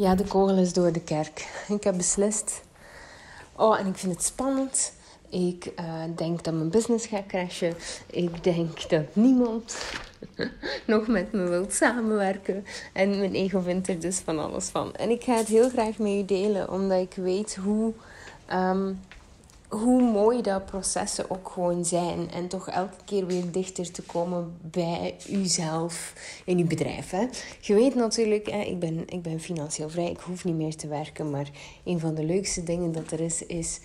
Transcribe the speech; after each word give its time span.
Ja, 0.00 0.14
de 0.14 0.24
kogel 0.24 0.56
is 0.56 0.72
door 0.72 0.92
de 0.92 1.00
kerk. 1.00 1.64
Ik 1.68 1.84
heb 1.84 1.96
beslist. 1.96 2.62
Oh, 3.56 3.78
en 3.78 3.86
ik 3.86 3.96
vind 3.96 4.14
het 4.14 4.24
spannend. 4.24 4.92
Ik 5.28 5.72
uh, 5.80 6.02
denk 6.16 6.44
dat 6.44 6.54
mijn 6.54 6.70
business 6.70 7.06
gaat 7.06 7.26
crashen. 7.26 7.74
Ik 8.06 8.44
denk 8.44 8.90
dat 8.90 9.14
niemand 9.14 9.76
nog 10.86 11.06
met 11.06 11.32
me 11.32 11.48
wil 11.48 11.66
samenwerken. 11.68 12.64
En 12.92 13.18
mijn 13.18 13.34
ego 13.34 13.60
vindt 13.60 13.88
er 13.88 14.00
dus 14.00 14.18
van 14.18 14.38
alles 14.38 14.68
van. 14.68 14.94
En 14.94 15.10
ik 15.10 15.22
ga 15.22 15.34
het 15.34 15.48
heel 15.48 15.68
graag 15.68 15.98
met 15.98 16.12
u 16.12 16.24
delen, 16.24 16.70
omdat 16.70 17.00
ik 17.00 17.14
weet 17.14 17.56
hoe 17.56 17.92
um, 18.52 19.00
hoe 19.70 20.02
mooi 20.02 20.42
dat 20.42 20.64
processen 20.64 21.30
ook 21.30 21.48
gewoon 21.48 21.84
zijn. 21.84 22.30
En 22.30 22.48
toch 22.48 22.68
elke 22.68 23.04
keer 23.04 23.26
weer 23.26 23.50
dichter 23.50 23.90
te 23.90 24.02
komen 24.02 24.56
bij 24.60 25.16
uzelf 25.28 26.14
in 26.44 26.58
uw 26.58 26.66
bedrijf. 26.66 27.10
Je 27.60 27.74
weet 27.74 27.94
natuurlijk, 27.94 28.50
hè, 28.50 28.60
ik, 28.60 28.78
ben, 28.78 29.08
ik 29.08 29.22
ben 29.22 29.40
financieel 29.40 29.88
vrij, 29.88 30.10
ik 30.10 30.20
hoef 30.20 30.44
niet 30.44 30.54
meer 30.54 30.76
te 30.76 30.88
werken. 30.88 31.30
Maar 31.30 31.50
een 31.84 32.00
van 32.00 32.14
de 32.14 32.24
leukste 32.24 32.62
dingen 32.62 32.92
dat 32.92 33.10
er 33.10 33.20
is, 33.20 33.46
is 33.46 33.80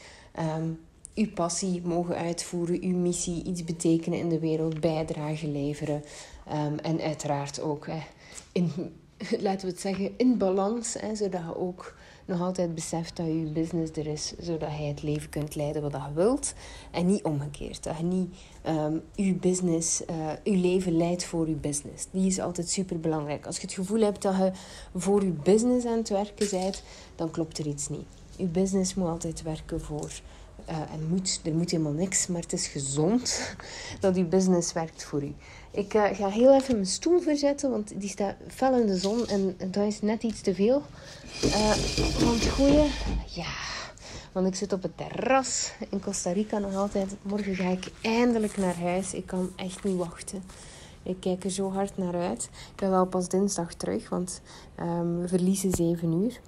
um, 0.58 0.80
uw 1.16 1.30
passie 1.34 1.82
mogen 1.84 2.16
uitvoeren, 2.16 2.84
uw 2.84 2.98
missie, 2.98 3.44
iets 3.44 3.64
betekenen 3.64 4.20
in 4.20 4.30
de 4.30 4.40
wereld, 4.40 4.80
bijdrage 4.80 5.48
leveren. 5.48 6.04
Um, 6.54 6.80
en 6.80 7.02
uiteraard 7.02 7.62
ook 7.62 7.88
hè, 7.88 8.00
in, 8.52 8.72
laten 9.40 9.66
we 9.66 9.72
het 9.72 9.82
zeggen, 9.82 10.12
in 10.18 10.38
balans, 10.38 10.94
hè, 10.94 11.16
zodat 11.16 11.42
je 11.42 11.58
ook 11.58 11.96
nog 12.26 12.42
altijd 12.42 12.76
beseft 12.76 13.18
dat 13.18 13.26
je 13.26 13.50
business 13.54 13.92
er 13.92 14.08
is, 14.08 14.34
zodat 14.40 14.78
je 14.78 14.84
het 14.84 15.04
leven 15.04 15.30
kunt 15.30 15.56
leiden 15.56 15.82
wat 15.82 15.92
je 15.92 16.14
wilt. 16.14 16.54
En 16.92 17.06
niet 17.06 17.24
omgekeerd. 17.24 17.84
Dat 17.84 17.98
je 17.98 18.04
niet 18.04 18.36
um, 18.68 19.02
je 19.16 19.34
business, 19.34 20.02
uh, 20.10 20.30
je 20.44 20.58
leven 20.58 20.98
leidt 20.98 21.26
voor 21.26 21.50
je 21.50 21.56
business. 21.56 22.08
Die 22.12 22.28
is 22.28 22.40
altijd 22.40 22.70
super 22.70 23.00
belangrijk. 23.00 23.46
Als 23.46 23.56
je 23.56 23.62
het 23.62 23.74
gevoel 23.74 24.02
hebt 24.02 24.22
dat 24.22 24.36
je 24.36 24.52
voor 24.96 25.24
je 25.24 25.32
business 25.32 25.86
aan 25.86 25.98
het 25.98 26.10
werken 26.10 26.50
bent, 26.50 26.84
dan 27.16 27.32
klopt 27.32 27.58
er 27.58 27.68
iets 27.68 27.90
niet. 27.90 28.06
Je 28.36 28.46
business 28.46 28.94
moet 28.94 29.08
altijd 29.08 29.42
werken 29.42 29.82
voor 29.82 30.12
uh, 30.70 30.94
en 30.94 31.08
moet, 31.10 31.40
er 31.44 31.54
moet 31.54 31.72
helemaal 31.72 31.92
niks, 31.92 32.28
maar 32.28 32.42
het 32.42 32.54
is 32.54 32.68
gezond 32.68 33.56
dat 34.00 34.16
uw 34.16 34.28
business 34.28 34.74
werkt 34.74 35.04
voor 35.04 35.24
u. 35.24 35.34
Ik 35.72 35.94
uh, 35.94 36.04
ga 36.14 36.30
heel 36.30 36.54
even 36.56 36.74
mijn 36.74 36.86
stoel 36.86 37.20
verzetten, 37.20 37.70
want 37.70 37.92
die 37.96 38.10
staat 38.10 38.36
fel 38.48 38.80
in 38.80 38.88
de 38.88 38.98
zon 38.98 39.28
en 39.28 39.58
dat 39.72 39.88
is 39.88 40.02
net 40.02 40.24
iets 40.24 40.42
te 40.42 40.56
veel. 40.56 40.82
Uh, 41.44 41.76
want 42.20 42.48
goeie, 42.48 42.92
ja, 43.28 43.54
want 44.32 44.48
ik 44.48 44.56
zit 44.56 44.74
op 44.74 44.82
het 44.82 44.98
terras 44.98 45.72
in 45.90 46.02
Costa 46.02 46.32
Rica 46.32 46.58
nog 46.58 46.76
altijd. 46.76 47.16
Morgen 47.22 47.56
ga 47.56 47.70
ik 47.70 47.92
eindelijk 48.02 48.58
naar 48.58 48.80
huis. 48.80 49.14
Ik 49.14 49.26
kan 49.26 49.52
echt 49.56 49.84
niet 49.84 49.98
wachten. 49.98 50.44
Ik 51.04 51.20
kijk 51.20 51.44
er 51.44 51.52
zo 51.52 51.72
hard 51.72 51.98
naar 51.98 52.16
uit. 52.16 52.44
Ik 52.44 52.76
ben 52.76 52.90
wel 52.90 53.06
pas 53.06 53.28
dinsdag 53.28 53.74
terug, 53.74 54.10
want 54.10 54.42
um, 54.80 55.22
we 55.22 55.28
verliezen 55.28 55.72
7 55.72 56.12
uur. 56.12 56.40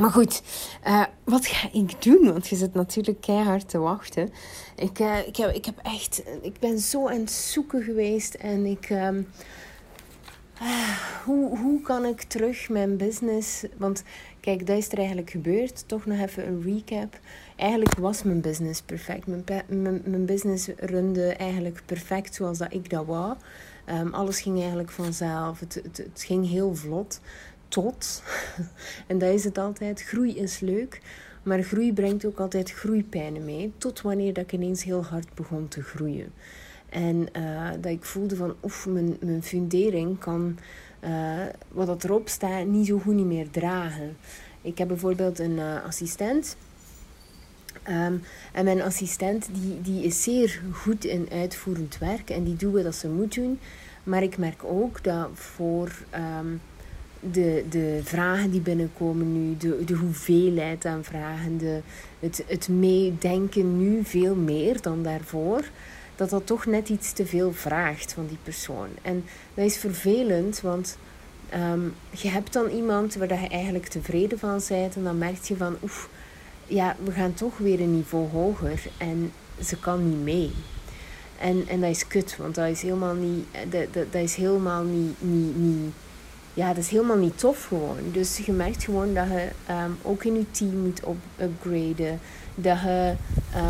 Maar 0.00 0.10
goed, 0.10 0.42
uh, 0.86 1.04
wat 1.24 1.46
ga 1.46 1.68
ik 1.72 2.02
doen? 2.02 2.32
Want 2.32 2.48
je 2.48 2.56
zit 2.56 2.74
natuurlijk 2.74 3.20
keihard 3.20 3.68
te 3.68 3.78
wachten. 3.78 4.30
Ik, 4.76 4.98
uh, 4.98 5.26
ik, 5.26 5.36
heb, 5.36 5.54
ik 5.54 5.64
heb 5.64 5.78
echt... 5.82 6.22
Ik 6.42 6.58
ben 6.58 6.78
zo 6.78 7.08
aan 7.08 7.20
het 7.20 7.30
zoeken 7.30 7.82
geweest. 7.82 8.34
En 8.34 8.66
ik... 8.66 8.90
Um, 8.90 9.28
uh, 10.62 10.98
hoe, 11.24 11.58
hoe 11.58 11.80
kan 11.80 12.04
ik 12.04 12.22
terug 12.22 12.68
mijn 12.68 12.96
business... 12.96 13.64
Want 13.76 14.02
kijk, 14.40 14.66
dat 14.66 14.76
is 14.76 14.88
er 14.88 14.98
eigenlijk 14.98 15.30
gebeurd. 15.30 15.88
Toch 15.88 16.06
nog 16.06 16.18
even 16.18 16.46
een 16.46 16.62
recap. 16.62 17.18
Eigenlijk 17.56 17.98
was 17.98 18.22
mijn 18.22 18.40
business 18.40 18.82
perfect. 18.82 19.26
Mijn, 19.26 20.02
mijn, 20.04 20.26
business 20.26 20.68
runde 20.76 21.32
eigenlijk 21.32 21.82
perfect 21.86 22.34
zoals 22.34 22.58
dat 22.58 22.72
ik 22.72 22.90
dat 22.90 23.06
wou. 23.06 23.36
Um, 23.88 24.14
alles 24.14 24.40
ging 24.40 24.58
eigenlijk 24.58 24.90
vanzelf. 24.90 25.60
Het, 25.60 25.74
het 25.82 26.22
ging 26.26 26.48
heel 26.48 26.74
vlot 26.74 27.20
tot, 27.68 28.22
en 29.06 29.18
dat 29.18 29.34
is 29.34 29.44
het 29.44 29.58
altijd, 29.58 30.02
groei 30.02 30.36
is 30.36 30.60
leuk, 30.60 31.00
maar 31.42 31.62
groei 31.62 31.92
brengt 31.92 32.24
ook 32.24 32.40
altijd 32.40 32.72
groeipijnen 32.72 33.44
mee. 33.44 33.72
Tot 33.78 34.00
wanneer 34.00 34.32
dat 34.32 34.44
ik 34.44 34.52
ineens 34.52 34.84
heel 34.84 35.04
hard 35.04 35.34
begon 35.34 35.68
te 35.68 35.82
groeien. 35.82 36.32
En 36.88 37.28
uh, 37.36 37.70
dat 37.80 37.92
ik 37.92 38.04
voelde 38.04 38.36
van, 38.36 38.54
oef, 38.62 38.86
mijn, 38.86 39.16
mijn 39.20 39.42
fundering 39.42 40.18
kan 40.18 40.58
uh, 41.04 41.42
wat 41.68 41.86
dat 41.86 42.04
erop 42.04 42.28
staat 42.28 42.66
niet 42.66 42.86
zo 42.86 42.98
goed 42.98 43.14
niet 43.14 43.26
meer 43.26 43.50
dragen. 43.50 44.16
Ik 44.62 44.78
heb 44.78 44.88
bijvoorbeeld 44.88 45.38
een 45.38 45.56
uh, 45.56 45.84
assistent. 45.84 46.56
Um, 47.88 48.22
en 48.52 48.64
mijn 48.64 48.82
assistent 48.82 49.48
die, 49.52 49.80
die 49.80 50.04
is 50.04 50.22
zeer 50.22 50.62
goed 50.72 51.04
in 51.04 51.28
uitvoerend 51.32 51.98
werk 51.98 52.30
en 52.30 52.44
die 52.44 52.56
doet 52.56 52.82
wat 52.82 52.94
ze 52.94 53.08
moet 53.08 53.34
doen. 53.34 53.58
Maar 54.02 54.22
ik 54.22 54.38
merk 54.38 54.64
ook 54.64 55.04
dat 55.04 55.28
voor 55.34 55.92
um, 56.14 56.60
de, 57.20 57.64
de 57.68 58.00
vragen 58.02 58.50
die 58.50 58.60
binnenkomen 58.60 59.32
nu, 59.32 59.56
de, 59.56 59.84
de 59.84 59.94
hoeveelheid 59.94 60.84
aan 60.84 61.04
vragen, 61.04 61.58
de, 61.58 61.80
het, 62.20 62.44
het 62.46 62.68
meedenken 62.68 63.78
nu 63.78 64.04
veel 64.04 64.34
meer 64.34 64.82
dan 64.82 65.02
daarvoor, 65.02 65.64
dat 66.16 66.30
dat 66.30 66.46
toch 66.46 66.66
net 66.66 66.88
iets 66.88 67.12
te 67.12 67.26
veel 67.26 67.52
vraagt 67.52 68.12
van 68.12 68.26
die 68.26 68.38
persoon. 68.42 68.88
En 69.02 69.24
dat 69.54 69.64
is 69.64 69.76
vervelend, 69.76 70.60
want 70.60 70.98
um, 71.54 71.94
je 72.10 72.28
hebt 72.28 72.52
dan 72.52 72.68
iemand 72.68 73.14
waar 73.14 73.40
je 73.40 73.48
eigenlijk 73.48 73.86
tevreden 73.86 74.38
van 74.38 74.60
bent 74.68 74.96
en 74.96 75.04
dan 75.04 75.18
merk 75.18 75.42
je 75.42 75.56
van, 75.56 75.76
oef, 75.82 76.08
ja, 76.66 76.96
we 77.04 77.10
gaan 77.10 77.34
toch 77.34 77.58
weer 77.58 77.80
een 77.80 77.94
niveau 77.94 78.28
hoger 78.28 78.82
en 78.98 79.32
ze 79.64 79.78
kan 79.78 80.08
niet 80.08 80.22
mee. 80.22 80.50
En, 81.40 81.64
en 81.68 81.80
dat 81.80 81.90
is 81.90 82.06
kut, 82.06 82.36
want 82.36 82.54
dat 82.54 82.68
is 82.68 82.82
helemaal 82.82 83.14
niet, 83.14 83.46
dat, 83.70 83.92
dat, 83.92 84.12
dat 84.12 84.22
is 84.22 84.34
helemaal 84.34 84.82
niet, 84.82 85.14
niet, 85.18 85.56
niet 85.56 85.92
ja, 86.56 86.68
dat 86.68 86.76
is 86.76 86.88
helemaal 86.88 87.16
niet 87.16 87.38
tof 87.38 87.64
gewoon. 87.64 87.96
Dus 88.12 88.36
je 88.36 88.52
merkt 88.52 88.84
gewoon 88.84 89.14
dat 89.14 89.26
je 89.28 89.48
um, 89.70 89.98
ook 90.02 90.24
in 90.24 90.34
je 90.34 90.50
team 90.50 90.76
moet 90.76 91.02
upgraden. 91.40 92.20
Dat 92.54 92.80
je, 92.80 93.14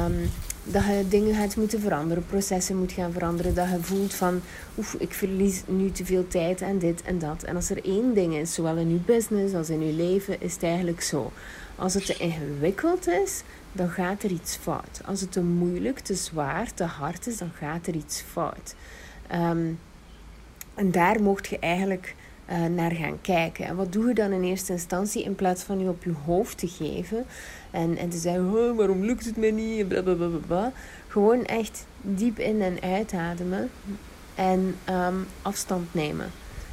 um, 0.06 0.30
dat 0.64 0.84
je 0.84 1.04
dingen 1.08 1.34
gaat 1.34 1.56
moeten 1.56 1.80
veranderen, 1.80 2.26
processen 2.26 2.76
moet 2.76 2.92
gaan 2.92 3.12
veranderen. 3.12 3.54
Dat 3.54 3.68
je 3.68 3.78
voelt 3.80 4.14
van, 4.14 4.40
oef, 4.78 4.94
ik 4.94 5.12
verlies 5.12 5.62
nu 5.66 5.90
te 5.90 6.04
veel 6.04 6.28
tijd 6.28 6.62
aan 6.62 6.78
dit 6.78 7.02
en 7.02 7.18
dat. 7.18 7.42
En 7.42 7.56
als 7.56 7.70
er 7.70 7.84
één 7.84 8.14
ding 8.14 8.34
is, 8.34 8.54
zowel 8.54 8.76
in 8.76 8.90
je 8.90 9.00
business 9.06 9.54
als 9.54 9.70
in 9.70 9.86
je 9.86 9.92
leven, 9.92 10.40
is 10.40 10.52
het 10.52 10.62
eigenlijk 10.62 11.02
zo. 11.02 11.32
Als 11.76 11.94
het 11.94 12.06
te 12.06 12.16
ingewikkeld 12.16 13.08
is, 13.08 13.42
dan 13.72 13.88
gaat 13.88 14.22
er 14.22 14.30
iets 14.30 14.56
fout. 14.56 15.00
Als 15.04 15.20
het 15.20 15.32
te 15.32 15.42
moeilijk, 15.42 15.98
te 15.98 16.14
zwaar, 16.14 16.74
te 16.74 16.84
hard 16.84 17.26
is, 17.26 17.38
dan 17.38 17.50
gaat 17.58 17.86
er 17.86 17.94
iets 17.94 18.20
fout. 18.20 18.74
Um, 19.32 19.78
en 20.74 20.90
daar 20.90 21.22
mocht 21.22 21.46
je 21.46 21.58
eigenlijk 21.58 22.14
uh, 22.50 22.64
naar 22.64 22.92
gaan 22.92 23.20
kijken. 23.20 23.64
En 23.64 23.76
wat 23.76 23.92
doe 23.92 24.08
je 24.08 24.14
dan 24.14 24.32
in 24.32 24.42
eerste 24.42 24.72
instantie 24.72 25.24
in 25.24 25.34
plaats 25.34 25.62
van 25.62 25.78
je 25.78 25.88
op 25.88 26.04
je 26.04 26.12
hoofd 26.24 26.58
te 26.58 26.68
geven 26.68 27.24
en, 27.70 27.96
en 27.96 28.08
te 28.08 28.18
zeggen: 28.18 28.74
waarom 28.76 29.04
lukt 29.04 29.24
het 29.24 29.36
me 29.36 29.46
niet? 29.46 29.88
Blablabla. 29.88 30.72
Gewoon 31.08 31.44
echt 31.44 31.86
diep 32.00 32.38
in 32.38 32.62
en 32.62 32.82
uitademen 32.82 33.70
en 34.34 34.74
um, 34.90 35.26
afstand 35.42 35.94
nemen. 35.94 36.30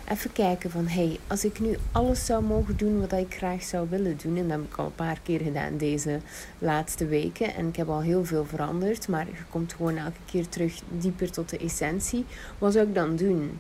Even 0.10 0.32
kijken 0.32 0.72
van, 0.72 0.88
hey, 0.88 1.20
als 1.28 1.46
ik 1.46 1.60
nu 1.60 1.78
alles 1.92 2.26
zou 2.26 2.44
mogen 2.44 2.78
doen 2.78 3.00
wat 3.00 3.12
ik 3.12 3.36
graag 3.36 3.64
zou 3.64 3.90
willen 3.90 4.18
doen, 4.24 4.38
en 4.38 4.48
dat 4.48 4.58
heb 4.58 4.66
ik 4.72 4.78
al 4.78 4.86
een 4.86 4.96
paar 4.96 5.20
keer 5.24 5.40
gedaan 5.40 5.78
deze 5.78 6.20
laatste 6.60 7.06
weken, 7.06 7.56
en 7.56 7.68
ik 7.68 7.76
heb 7.76 7.90
al 7.90 8.02
heel 8.02 8.26
veel 8.26 8.46
veranderd, 8.46 9.08
maar 9.08 9.26
je 9.26 9.34
komt 9.50 9.74
gewoon 9.74 9.98
elke 9.98 10.20
keer 10.26 10.50
terug 10.50 10.82
dieper 10.90 11.32
tot 11.32 11.50
de 11.50 11.58
essentie. 11.58 12.26
Wat 12.58 12.74
zou 12.74 12.88
ik 12.88 12.96
dan 12.96 13.16
doen? 13.16 13.60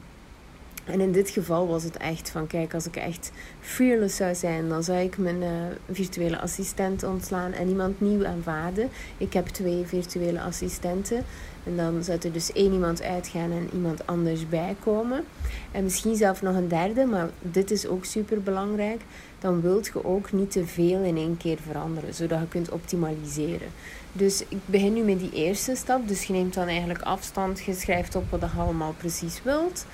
En 0.86 1.02
in 1.02 1.12
dit 1.12 1.30
geval 1.30 1.68
was 1.68 1.84
het 1.84 1.98
echt 1.98 2.30
van, 2.30 2.48
kijk, 2.48 2.74
als 2.74 2.86
ik 2.86 2.96
echt 2.96 3.32
fearless 3.60 4.16
zou 4.16 4.36
zijn, 4.36 4.70
dan 4.70 4.84
zou 4.84 5.00
ik 5.00 5.18
mijn 5.18 5.42
uh, 5.42 5.50
virtuele 5.92 6.40
assistent 6.40 7.04
ontslaan 7.04 7.52
en 7.52 7.68
iemand 7.68 8.02
nieuw 8.02 8.26
aanvaarden. 8.26 8.90
Ik 9.18 9.34
heb 9.34 9.48
twee 9.48 9.84
virtuele 9.86 10.42
assistenten. 10.42 11.26
En 11.64 11.76
dan 11.76 12.04
zou 12.04 12.18
er 12.22 12.32
dus 12.32 12.52
één 12.52 12.74
iemand 12.74 13.02
uitgaan 13.02 13.52
en 13.52 13.70
iemand 13.74 14.08
anders 14.08 14.50
bijkomen. 14.50 15.24
En 15.72 15.84
misschien 15.84 16.16
zelf 16.16 16.42
nog 16.42 16.56
een 16.56 16.68
derde, 16.68 17.06
maar 17.06 17.30
dit 17.42 17.72
is 17.72 17.88
ook 17.88 18.06
super 18.06 18.42
belangrijk. 18.42 19.02
Dan 19.40 19.62
wilt 19.62 19.86
je 19.86 20.06
ook 20.06 20.32
niet 20.32 20.52
te 20.52 20.66
veel 20.66 21.02
in 21.02 21.18
één 21.18 21.38
keer 21.38 21.58
veranderen, 21.68 22.14
zodat 22.14 22.40
je 22.40 22.48
kunt 22.48 22.70
optimaliseren. 22.70 23.68
Dus 24.12 24.44
ik 24.48 24.58
begin 24.66 24.94
nu 24.94 25.04
met 25.04 25.20
die 25.20 25.32
eerste 25.32 25.76
stap. 25.76 26.08
Dus 26.08 26.24
je 26.24 26.34
neemt 26.34 26.54
dan 26.54 26.68
eigenlijk 26.68 27.02
afstand, 27.02 27.62
je 27.62 27.74
schrijft 27.74 28.16
op 28.16 28.24
wat 28.30 28.40
je 28.40 28.60
allemaal 28.60 28.94
precies 28.98 29.44
wilt. 29.44 29.86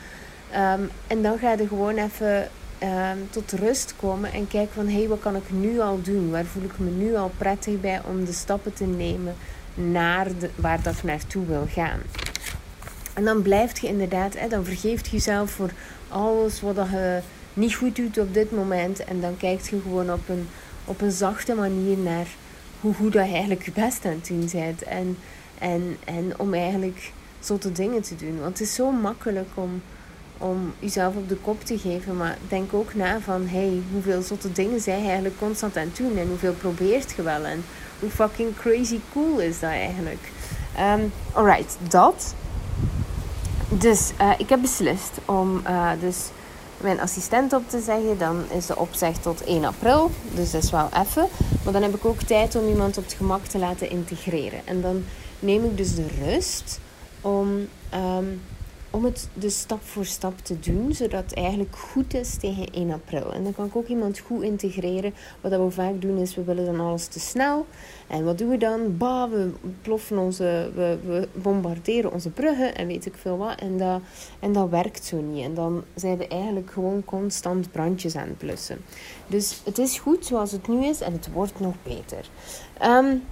Um, 0.55 0.89
en 1.07 1.21
dan 1.21 1.37
ga 1.37 1.51
je 1.51 1.67
gewoon 1.67 1.97
even 1.97 2.49
um, 2.83 3.29
tot 3.29 3.51
rust 3.51 3.93
komen 3.99 4.33
en 4.33 4.47
kijken 4.47 4.73
van 4.73 4.87
hé, 4.87 4.97
hey, 4.97 5.07
wat 5.07 5.19
kan 5.19 5.35
ik 5.35 5.51
nu 5.51 5.79
al 5.79 6.01
doen? 6.01 6.31
Waar 6.31 6.45
voel 6.45 6.63
ik 6.63 6.79
me 6.79 6.89
nu 6.89 7.15
al 7.15 7.31
prettig 7.37 7.81
bij 7.81 8.01
om 8.07 8.25
de 8.25 8.33
stappen 8.33 8.73
te 8.73 8.85
nemen 8.85 9.35
naar 9.73 10.27
de, 10.39 10.49
waar 10.55 10.81
dat 10.81 11.03
naartoe 11.03 11.45
wil 11.45 11.67
gaan? 11.69 11.99
En 13.13 13.25
dan 13.25 13.41
blijft 13.41 13.79
je 13.79 13.87
inderdaad, 13.87 14.37
hè, 14.37 14.47
dan 14.47 14.65
vergeeft 14.65 15.05
je 15.05 15.11
jezelf 15.11 15.51
voor 15.51 15.71
alles 16.07 16.61
wat 16.61 16.75
je 16.75 17.19
niet 17.53 17.75
goed 17.75 17.95
doet 17.95 18.17
op 18.17 18.33
dit 18.33 18.51
moment. 18.51 19.03
En 19.03 19.21
dan 19.21 19.37
kijkt 19.37 19.67
je 19.67 19.81
gewoon 19.81 20.13
op 20.13 20.29
een, 20.29 20.47
op 20.85 21.01
een 21.01 21.11
zachte 21.11 21.53
manier 21.53 21.97
naar 21.97 22.27
hoe 22.79 22.93
goed 22.93 23.13
dat 23.13 23.25
je 23.25 23.31
eigenlijk 23.31 23.65
je 23.65 23.71
best 23.71 24.05
aan 24.05 24.11
het 24.11 24.27
doen 24.27 24.49
bent. 24.51 24.83
En, 24.83 25.17
en, 25.59 25.97
en 26.05 26.39
om 26.39 26.53
eigenlijk 26.53 27.11
zotte 27.39 27.71
dingen 27.71 28.01
te 28.01 28.15
doen. 28.15 28.39
Want 28.39 28.59
het 28.59 28.67
is 28.67 28.75
zo 28.75 28.91
makkelijk 28.91 29.49
om 29.53 29.81
om 30.39 30.73
jezelf 30.79 31.15
op 31.15 31.29
de 31.29 31.35
kop 31.35 31.63
te 31.63 31.77
geven. 31.77 32.17
Maar 32.17 32.37
denk 32.47 32.73
ook 32.73 32.93
na 32.93 33.19
van, 33.19 33.47
hey, 33.47 33.81
hoeveel 33.91 34.21
zotte 34.21 34.51
dingen 34.51 34.79
zij 34.79 35.01
eigenlijk 35.05 35.37
constant 35.37 35.77
aan 35.77 35.91
doen. 35.97 36.17
En 36.17 36.27
hoeveel 36.27 36.53
probeert 36.53 37.13
je 37.15 37.21
wel. 37.21 37.45
En 37.45 37.63
hoe 37.99 38.09
fucking 38.09 38.55
crazy 38.55 38.99
cool 39.13 39.39
is 39.39 39.59
dat 39.59 39.69
eigenlijk. 39.69 40.31
Um, 40.79 41.11
alright, 41.33 41.77
dat. 41.89 42.33
Dus 43.69 44.11
uh, 44.21 44.31
ik 44.37 44.49
heb 44.49 44.61
beslist 44.61 45.11
om 45.25 45.61
uh, 45.67 45.91
dus 45.99 46.17
mijn 46.77 46.99
assistent 46.99 47.53
op 47.53 47.69
te 47.69 47.81
zeggen. 47.81 48.17
Dan 48.17 48.43
is 48.51 48.65
de 48.65 48.77
opzeg 48.77 49.17
tot 49.17 49.43
1 49.43 49.65
april. 49.65 50.11
Dus 50.33 50.51
dat 50.51 50.63
is 50.63 50.71
wel 50.71 50.89
even. 51.01 51.27
Maar 51.63 51.73
dan 51.73 51.81
heb 51.81 51.95
ik 51.95 52.05
ook 52.05 52.21
tijd 52.21 52.55
om 52.55 52.67
iemand 52.67 52.97
op 52.97 53.03
het 53.03 53.13
gemak 53.13 53.45
te 53.45 53.57
laten 53.57 53.89
integreren. 53.89 54.59
En 54.65 54.81
dan 54.81 55.03
neem 55.39 55.63
ik 55.63 55.77
dus 55.77 55.95
de 55.95 56.07
rust 56.25 56.79
om 57.21 57.67
um, 57.93 58.41
om 58.91 59.03
het 59.03 59.29
dus 59.33 59.59
stap 59.59 59.83
voor 59.83 60.05
stap 60.05 60.39
te 60.39 60.59
doen, 60.59 60.93
zodat 60.93 61.23
het 61.23 61.33
eigenlijk 61.33 61.75
goed 61.75 62.13
is 62.13 62.37
tegen 62.37 62.73
1 62.73 62.91
april. 62.91 63.33
En 63.33 63.43
dan 63.43 63.53
kan 63.53 63.65
ik 63.65 63.75
ook 63.75 63.87
iemand 63.87 64.19
goed 64.19 64.43
integreren. 64.43 65.13
Wat 65.41 65.51
we 65.51 65.69
vaak 65.69 66.01
doen 66.01 66.17
is, 66.17 66.35
we 66.35 66.43
willen 66.43 66.65
dan 66.65 66.79
alles 66.79 67.07
te 67.07 67.19
snel. 67.19 67.65
En 68.07 68.23
wat 68.23 68.37
doen 68.37 68.49
we 68.49 68.57
dan? 68.57 68.97
Bah, 68.97 69.31
we 69.31 69.51
ploffen 69.81 70.17
onze, 70.17 70.71
we, 70.75 70.97
we 71.05 71.27
bombarderen 71.33 72.13
onze 72.13 72.29
bruggen 72.29 72.75
en 72.75 72.87
weet 72.87 73.05
ik 73.05 73.15
veel 73.15 73.37
wat. 73.37 73.59
En 73.59 73.77
dat, 73.77 74.01
en 74.39 74.53
dat 74.53 74.69
werkt 74.69 75.05
zo 75.05 75.21
niet. 75.21 75.43
En 75.43 75.53
dan 75.53 75.83
zijn 75.95 76.17
we 76.17 76.27
eigenlijk 76.27 76.71
gewoon 76.71 77.05
constant 77.05 77.71
brandjes 77.71 78.15
aan 78.15 78.35
het. 78.37 78.77
Dus 79.27 79.61
het 79.65 79.77
is 79.77 79.99
goed 79.99 80.25
zoals 80.25 80.51
het 80.51 80.67
nu 80.67 80.85
is 80.85 81.01
en 81.01 81.11
het 81.11 81.31
wordt 81.31 81.59
nog 81.59 81.73
beter. 81.83 82.29
Um, 82.83 83.23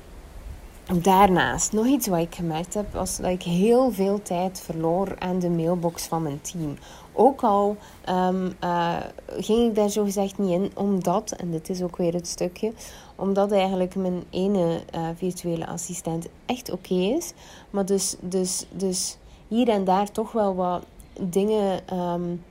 Daarnaast, 0.94 1.74
nog 1.74 1.86
iets 1.86 2.08
wat 2.08 2.20
ik 2.20 2.36
gemerkt 2.36 2.74
heb, 2.74 2.94
was 2.94 3.18
dat 3.18 3.32
ik 3.32 3.44
heel 3.44 3.92
veel 3.92 4.22
tijd 4.22 4.60
verloor 4.60 5.16
aan 5.20 5.40
de 5.40 5.50
mailbox 5.50 6.04
van 6.06 6.22
mijn 6.22 6.42
team. 6.42 6.78
Ook 7.14 7.42
al 7.42 7.78
um, 8.10 8.54
uh, 8.64 8.96
ging 9.38 9.70
ik 9.70 9.76
daar 9.76 9.90
zo 9.90 10.04
gezegd 10.04 10.38
niet 10.38 10.52
in, 10.52 10.72
omdat, 10.76 11.32
en 11.32 11.52
dit 11.52 11.70
is 11.70 11.82
ook 11.82 11.98
weer 11.98 12.14
het 12.14 12.28
stukje, 12.28 12.74
omdat 13.16 13.52
eigenlijk 13.52 13.96
mijn 13.96 14.24
ene 14.30 14.82
uh, 14.96 15.08
virtuele 15.16 15.68
assistent 15.68 16.28
echt 16.46 16.72
oké 16.72 16.94
is. 16.94 17.34
Maar 17.70 17.86
dus, 17.86 18.16
dus, 18.20 18.66
dus 18.72 19.18
hier 19.48 19.70
en 19.70 19.84
daar 19.84 20.12
toch 20.12 20.32
wel 20.32 20.56
wat 20.56 20.86
dingen 21.20 21.98
um, 22.00 22.44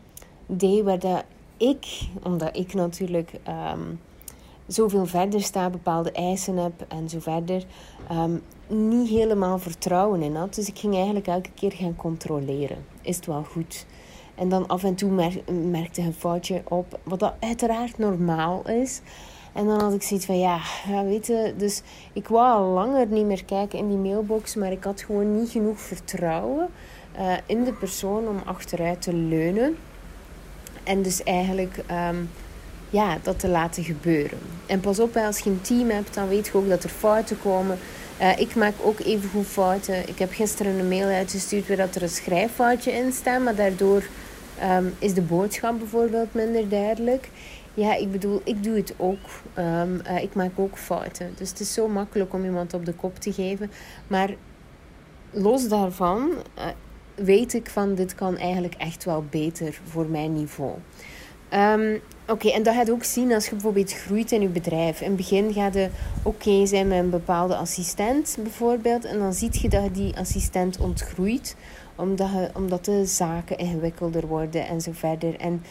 deed 0.47 0.85
waar 0.85 1.25
ik, 1.57 2.09
omdat 2.23 2.57
ik 2.57 2.75
natuurlijk 2.75 3.31
um, 3.49 4.01
zoveel 4.67 5.07
verder 5.07 5.43
sta, 5.43 5.71
bepaalde 5.71 6.13
eisen 6.13 6.57
heb 6.57 6.85
en 6.89 7.09
zo 7.09 7.21
verder, 7.21 7.65
um, 8.13 8.43
niet 8.67 9.09
helemaal 9.09 9.59
vertrouwen 9.59 10.23
in 10.23 10.35
had. 10.35 10.55
Dus 10.55 10.69
ik 10.69 10.79
ging 10.79 10.95
eigenlijk 10.95 11.27
elke 11.27 11.51
keer 11.55 11.73
gaan 11.73 11.97
controleren. 11.97 12.85
Is 13.03 13.17
het 13.17 13.27
wel 13.27 13.45
goed? 13.45 13.87
En 14.35 14.49
dan 14.49 14.67
af 14.67 14.85
en 14.85 14.95
toe 14.95 15.35
merkte 15.53 16.01
een 16.01 16.15
foutje 16.15 16.63
op, 16.69 16.99
wat 17.03 17.21
dat 17.21 17.35
uiteraard 17.41 17.99
normaal 17.99 18.69
is. 18.69 19.01
En 19.53 19.67
dan 19.67 19.81
had 19.81 19.93
ik 19.93 20.03
zoiets 20.03 20.27
van, 20.27 20.39
ja, 20.39 20.61
weet 21.05 21.27
je, 21.27 21.55
dus 21.57 21.83
ik 22.13 22.29
wou 22.29 22.63
al 22.63 22.73
langer 22.73 23.07
niet 23.07 23.25
meer 23.25 23.45
kijken 23.45 23.79
in 23.79 23.89
die 23.89 23.97
mailbox, 23.97 24.55
maar 24.55 24.73
ik 24.73 24.85
had 24.85 25.01
gewoon 25.01 25.39
niet 25.39 25.51
genoeg 25.51 25.81
vertrouwen 25.81 26.69
uh, 27.19 27.33
in 27.47 27.65
de 27.65 27.73
persoon 27.73 28.29
om 28.29 28.37
achteruit 28.45 29.03
te 29.03 29.15
leunen. 29.15 29.77
En 30.83 31.03
dus 31.03 31.23
eigenlijk 31.23 31.85
um, 32.09 32.31
ja, 32.91 33.19
dat 33.23 33.39
te 33.39 33.49
laten 33.49 33.85
gebeuren. 33.85 34.39
En 34.67 34.81
pas 34.81 34.99
op, 34.99 35.17
als 35.17 35.39
je 35.39 35.51
een 35.51 35.61
team 35.61 35.91
hebt, 35.91 36.15
dan 36.15 36.29
weet 36.29 36.47
je 36.47 36.55
ook 36.55 36.69
dat 36.69 36.85
er 36.85 36.91
fouten 36.91 37.39
komen. 37.43 37.79
Uh, 38.21 38.39
ik 38.39 38.55
maak 38.55 38.75
ook 38.83 38.99
even 38.99 39.29
goed 39.29 39.47
fouten. 39.47 40.09
Ik 40.09 40.19
heb 40.19 40.33
gisteren 40.33 40.79
een 40.79 40.89
mail 40.89 41.09
uitgestuurd 41.09 41.69
waar 41.69 41.77
dat 41.77 41.95
er 41.95 42.03
een 42.03 42.09
schrijffoutje 42.09 42.93
in 42.93 43.13
staat, 43.13 43.43
maar 43.43 43.55
daardoor 43.55 44.03
um, 44.63 44.95
is 44.99 45.15
de 45.15 45.23
boodschap 45.23 45.79
bijvoorbeeld 45.79 46.35
minder 46.35 46.69
duidelijk. 46.69 47.31
Ja, 47.75 47.95
ik 47.95 48.13
bedoel, 48.13 48.41
ik 48.45 48.63
doe 48.63 48.77
het 48.77 48.95
ook. 48.97 49.19
Um, 49.59 50.01
uh, 50.07 50.23
ik 50.23 50.35
maak 50.35 50.51
ook 50.55 50.79
fouten. 50.79 51.33
Dus 51.37 51.49
het 51.49 51.61
is 51.61 51.73
zo 51.73 51.89
makkelijk 51.89 52.35
om 52.35 52.45
iemand 52.45 52.75
op 52.75 52.85
de 52.85 52.93
kop 52.93 53.19
te 53.19 53.33
geven. 53.33 53.71
Maar 54.07 54.31
los 55.31 55.69
daarvan 55.69 56.31
uh, 56.59 56.65
weet 57.15 57.55
ik 57.55 57.71
van 57.71 57.95
dit 57.95 58.15
kan 58.15 58.37
eigenlijk 58.37 58.75
echt 58.75 59.05
wel 59.05 59.25
beter 59.31 59.81
voor 59.91 60.07
mijn 60.07 60.33
niveau. 60.33 60.73
Um, 61.51 62.01
Oké, 62.29 62.49
en 62.49 62.63
dat 62.63 62.75
gaat 62.75 62.91
ook 62.91 63.05
zien 63.05 63.33
als 63.33 63.45
je 63.45 63.51
bijvoorbeeld 63.51 63.93
groeit 63.93 64.33
in 64.33 64.41
je 64.41 64.49
bedrijf. 64.49 65.01
In 65.01 65.07
het 65.07 65.17
begin 65.17 65.53
gaat 65.53 65.75
je 65.75 65.89
oké 66.23 66.67
zijn 66.67 66.89
met 66.89 66.99
een 66.99 67.11
bepaalde 67.11 67.57
assistent 67.57 68.37
bijvoorbeeld. 68.43 69.05
En 69.05 69.19
dan 69.19 69.33
zie 69.33 69.51
je 69.53 69.69
dat 69.69 69.83
je 69.83 69.91
die 69.91 70.17
assistent 70.17 70.79
ontgroeit. 70.79 71.57
Omdat, 71.97 72.31
je, 72.31 72.51
omdat 72.55 72.85
de 72.85 73.05
zaken 73.05 73.59
ingewikkelder 73.59 74.27
worden 74.27 74.67
en 74.67 74.81
zo 74.81 74.91
verder. 74.95 75.37
En 75.41 75.63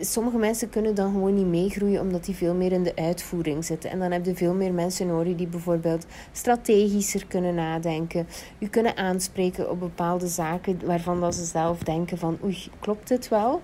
sommige 0.00 0.36
mensen 0.36 0.70
kunnen 0.70 0.94
dan 0.94 1.12
gewoon 1.12 1.34
niet 1.34 1.46
meegroeien 1.46 2.00
omdat 2.00 2.24
die 2.24 2.34
veel 2.34 2.54
meer 2.54 2.72
in 2.72 2.82
de 2.82 2.96
uitvoering 2.96 3.64
zitten. 3.64 3.90
En 3.90 3.98
dan 3.98 4.10
heb 4.10 4.24
je 4.24 4.34
veel 4.34 4.54
meer 4.54 4.72
mensen 4.72 5.06
nodig 5.06 5.36
die 5.36 5.46
bijvoorbeeld 5.46 6.06
strategischer 6.32 7.26
kunnen 7.26 7.54
nadenken. 7.54 8.26
Je 8.58 8.68
kunnen 8.68 8.96
aanspreken 8.96 9.70
op 9.70 9.80
bepaalde 9.80 10.26
zaken 10.26 10.80
waarvan 10.84 11.20
dat 11.20 11.34
ze 11.34 11.44
zelf 11.44 11.78
denken 11.78 12.18
van 12.18 12.38
oei, 12.44 12.68
klopt 12.80 13.08
dit 13.08 13.28
wel? 13.28 13.62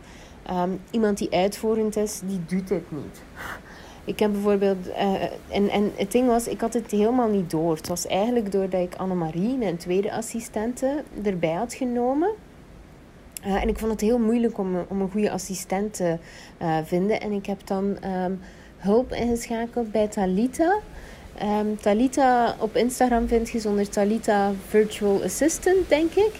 Um, 0.51 0.81
iemand 0.91 1.19
die 1.19 1.31
uitvoerend 1.31 1.97
is, 1.97 2.21
die 2.25 2.41
doet 2.47 2.69
dit 2.69 2.91
niet. 2.91 3.23
Ik 4.05 4.19
heb 4.19 4.33
bijvoorbeeld, 4.33 4.89
uh, 4.89 5.23
en, 5.49 5.69
en 5.69 5.93
het 5.97 6.13
ding 6.13 6.27
was, 6.27 6.49
ik 6.49 6.61
had 6.61 6.75
het 6.75 6.91
helemaal 6.91 7.29
niet 7.29 7.51
door. 7.51 7.77
Het 7.77 7.89
was 7.89 8.07
eigenlijk 8.07 8.53
doordat 8.53 8.81
ik 8.81 8.95
Annemarie, 8.95 9.57
mijn 9.57 9.77
tweede 9.77 10.13
assistente, 10.13 11.03
erbij 11.23 11.53
had 11.53 11.75
genomen. 11.75 12.31
Uh, 13.47 13.63
en 13.63 13.69
ik 13.69 13.79
vond 13.79 13.93
het 13.93 14.01
heel 14.01 14.19
moeilijk 14.19 14.59
om, 14.59 14.77
om 14.89 15.01
een 15.01 15.11
goede 15.11 15.31
assistent 15.31 15.95
te 15.95 16.19
uh, 16.63 16.79
vinden. 16.85 17.21
En 17.21 17.33
ik 17.33 17.47
heb 17.47 17.67
dan 17.67 17.97
um, 18.05 18.41
hulp 18.77 19.13
ingeschakeld 19.13 19.93
bij 19.93 20.09
Talita. 20.09 20.79
Um, 21.43 21.81
Talita 21.81 22.57
op 22.59 22.77
Instagram 22.77 23.29
vind 23.29 23.51
je 23.51 23.61
zonder 23.61 23.89
Talita 23.89 24.53
Virtual 24.69 25.23
Assistant, 25.23 25.89
denk 25.89 26.13
ik. 26.13 26.33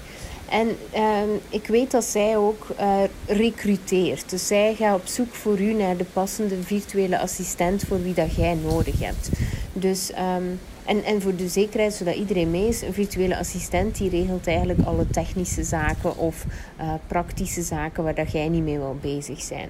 En 0.49 0.69
uh, 0.95 1.35
ik 1.49 1.67
weet 1.67 1.91
dat 1.91 2.05
zij 2.05 2.37
ook 2.37 2.67
uh, 2.81 2.99
recruteert. 3.27 4.31
Dus 4.31 4.47
zij 4.47 4.75
gaat 4.75 4.97
op 4.97 5.07
zoek 5.07 5.35
voor 5.35 5.61
u 5.61 5.73
naar 5.73 5.97
de 5.97 6.05
passende 6.13 6.63
virtuele 6.63 7.19
assistent 7.19 7.83
voor 7.83 8.03
wie 8.03 8.15
dat 8.15 8.35
jij 8.35 8.55
nodig 8.55 9.01
hebt. 9.01 9.31
Dus, 9.73 10.11
um, 10.11 10.61
en, 10.85 11.05
en 11.05 11.23
voor 11.23 11.37
de 11.37 11.49
zekerheid, 11.49 11.95
zodat 11.95 12.15
iedereen 12.15 12.51
mee 12.51 12.69
is, 12.69 12.83
een 12.83 12.93
virtuele 12.93 13.39
assistent 13.39 13.97
die 13.97 14.11
regelt 14.11 14.47
eigenlijk 14.47 14.81
alle 14.87 15.07
technische 15.07 15.63
zaken 15.63 16.17
of 16.17 16.45
uh, 16.81 16.93
praktische 17.07 17.63
zaken 17.63 18.05
waar 18.05 18.15
dat 18.15 18.33
jij 18.33 18.49
niet 18.49 18.63
mee 18.63 18.79
wil 18.79 18.97
bezig 19.01 19.41
zijn. 19.41 19.69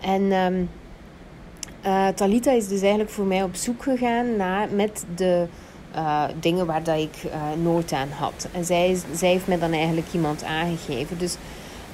En 0.00 0.32
um, 0.32 0.70
Talita 2.14 2.50
is 2.50 2.68
dus 2.68 2.80
eigenlijk 2.80 3.10
voor 3.10 3.24
mij 3.24 3.42
op 3.42 3.54
zoek 3.54 3.82
gegaan 3.82 4.36
naar, 4.36 4.68
met 4.70 5.04
de 5.16 5.46
uh, 5.96 6.24
dingen 6.40 6.66
waar 6.66 6.82
dat 6.82 6.98
ik 6.98 7.22
uh, 7.24 7.32
nood 7.62 7.92
aan 7.92 8.10
had. 8.10 8.48
En 8.52 8.64
zij, 8.64 8.98
zij 9.14 9.28
heeft 9.28 9.46
me 9.46 9.58
dan 9.58 9.72
eigenlijk 9.72 10.06
iemand 10.12 10.44
aangegeven. 10.44 11.18
Dus 11.18 11.36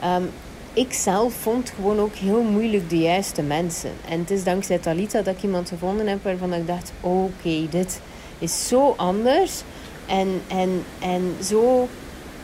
um, 0.05 0.31
ik 0.73 0.93
zelf 0.93 1.35
vond 1.35 1.73
gewoon 1.75 2.01
ook 2.01 2.15
heel 2.15 2.43
moeilijk 2.43 2.91
de 2.91 2.99
juiste 2.99 3.43
mensen. 3.43 3.91
En 4.09 4.21
het 4.21 4.31
is 4.31 4.45
dankzij 4.45 4.79
Talita 4.79 5.23
dat 5.23 5.35
ik 5.35 5.43
iemand 5.43 5.69
gevonden 5.69 6.07
heb 6.07 6.25
waarvan 6.25 6.55
ik 6.55 6.67
dacht: 6.67 6.93
oké, 7.01 7.69
dit 7.71 8.01
is 8.39 8.69
zo 8.69 8.95
anders. 8.97 9.63
En, 10.07 10.43
en, 10.49 10.85
en 11.01 11.37
zo, 11.43 11.89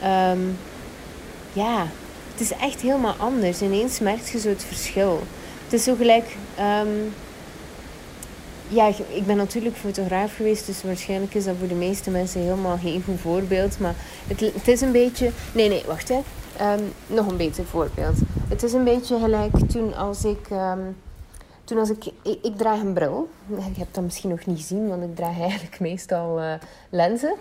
um, 0.04 0.58
ja, 1.52 1.86
het 2.32 2.40
is 2.40 2.52
echt 2.52 2.80
helemaal 2.80 3.14
anders. 3.18 3.62
Ineens 3.62 4.00
merk 4.00 4.28
je 4.28 4.38
zo 4.38 4.48
het 4.48 4.64
verschil. 4.64 5.22
Het 5.64 5.72
is 5.72 5.84
zo 5.84 5.94
gelijk. 5.94 6.36
Um, 6.82 7.14
ja, 8.68 8.92
ik 9.08 9.26
ben 9.26 9.36
natuurlijk 9.36 9.76
fotograaf 9.76 10.36
geweest, 10.36 10.66
dus 10.66 10.82
waarschijnlijk 10.82 11.34
is 11.34 11.44
dat 11.44 11.54
voor 11.58 11.68
de 11.68 11.74
meeste 11.74 12.10
mensen 12.10 12.40
helemaal 12.40 12.78
geen 12.78 13.02
goed 13.04 13.20
voorbeeld. 13.20 13.78
Maar 13.78 13.94
het, 14.26 14.40
het 14.40 14.68
is 14.68 14.80
een 14.80 14.92
beetje. 14.92 15.30
Nee, 15.52 15.68
nee, 15.68 15.82
wacht 15.86 16.08
hè. 16.08 16.20
Um, 16.60 16.92
nog 17.06 17.26
een 17.26 17.36
beter 17.36 17.64
voorbeeld. 17.64 18.16
Het 18.48 18.62
is 18.62 18.72
een 18.72 18.84
beetje 18.84 19.18
gelijk 19.18 19.68
toen 19.68 19.94
als 19.94 20.24
ik. 20.24 20.48
Um, 20.50 20.96
toen 21.64 21.78
als 21.78 21.90
ik, 21.90 22.04
ik, 22.22 22.56
draag 22.56 22.80
een 22.80 22.92
bril. 22.92 23.28
Je 23.46 23.78
hebt 23.78 23.94
dat 23.94 24.04
misschien 24.04 24.30
nog 24.30 24.46
niet 24.46 24.58
gezien, 24.58 24.88
want 24.88 25.02
ik 25.02 25.16
draag 25.16 25.40
eigenlijk 25.40 25.80
meestal 25.80 26.40
uh, 26.40 26.52
lenzen. 26.90 27.34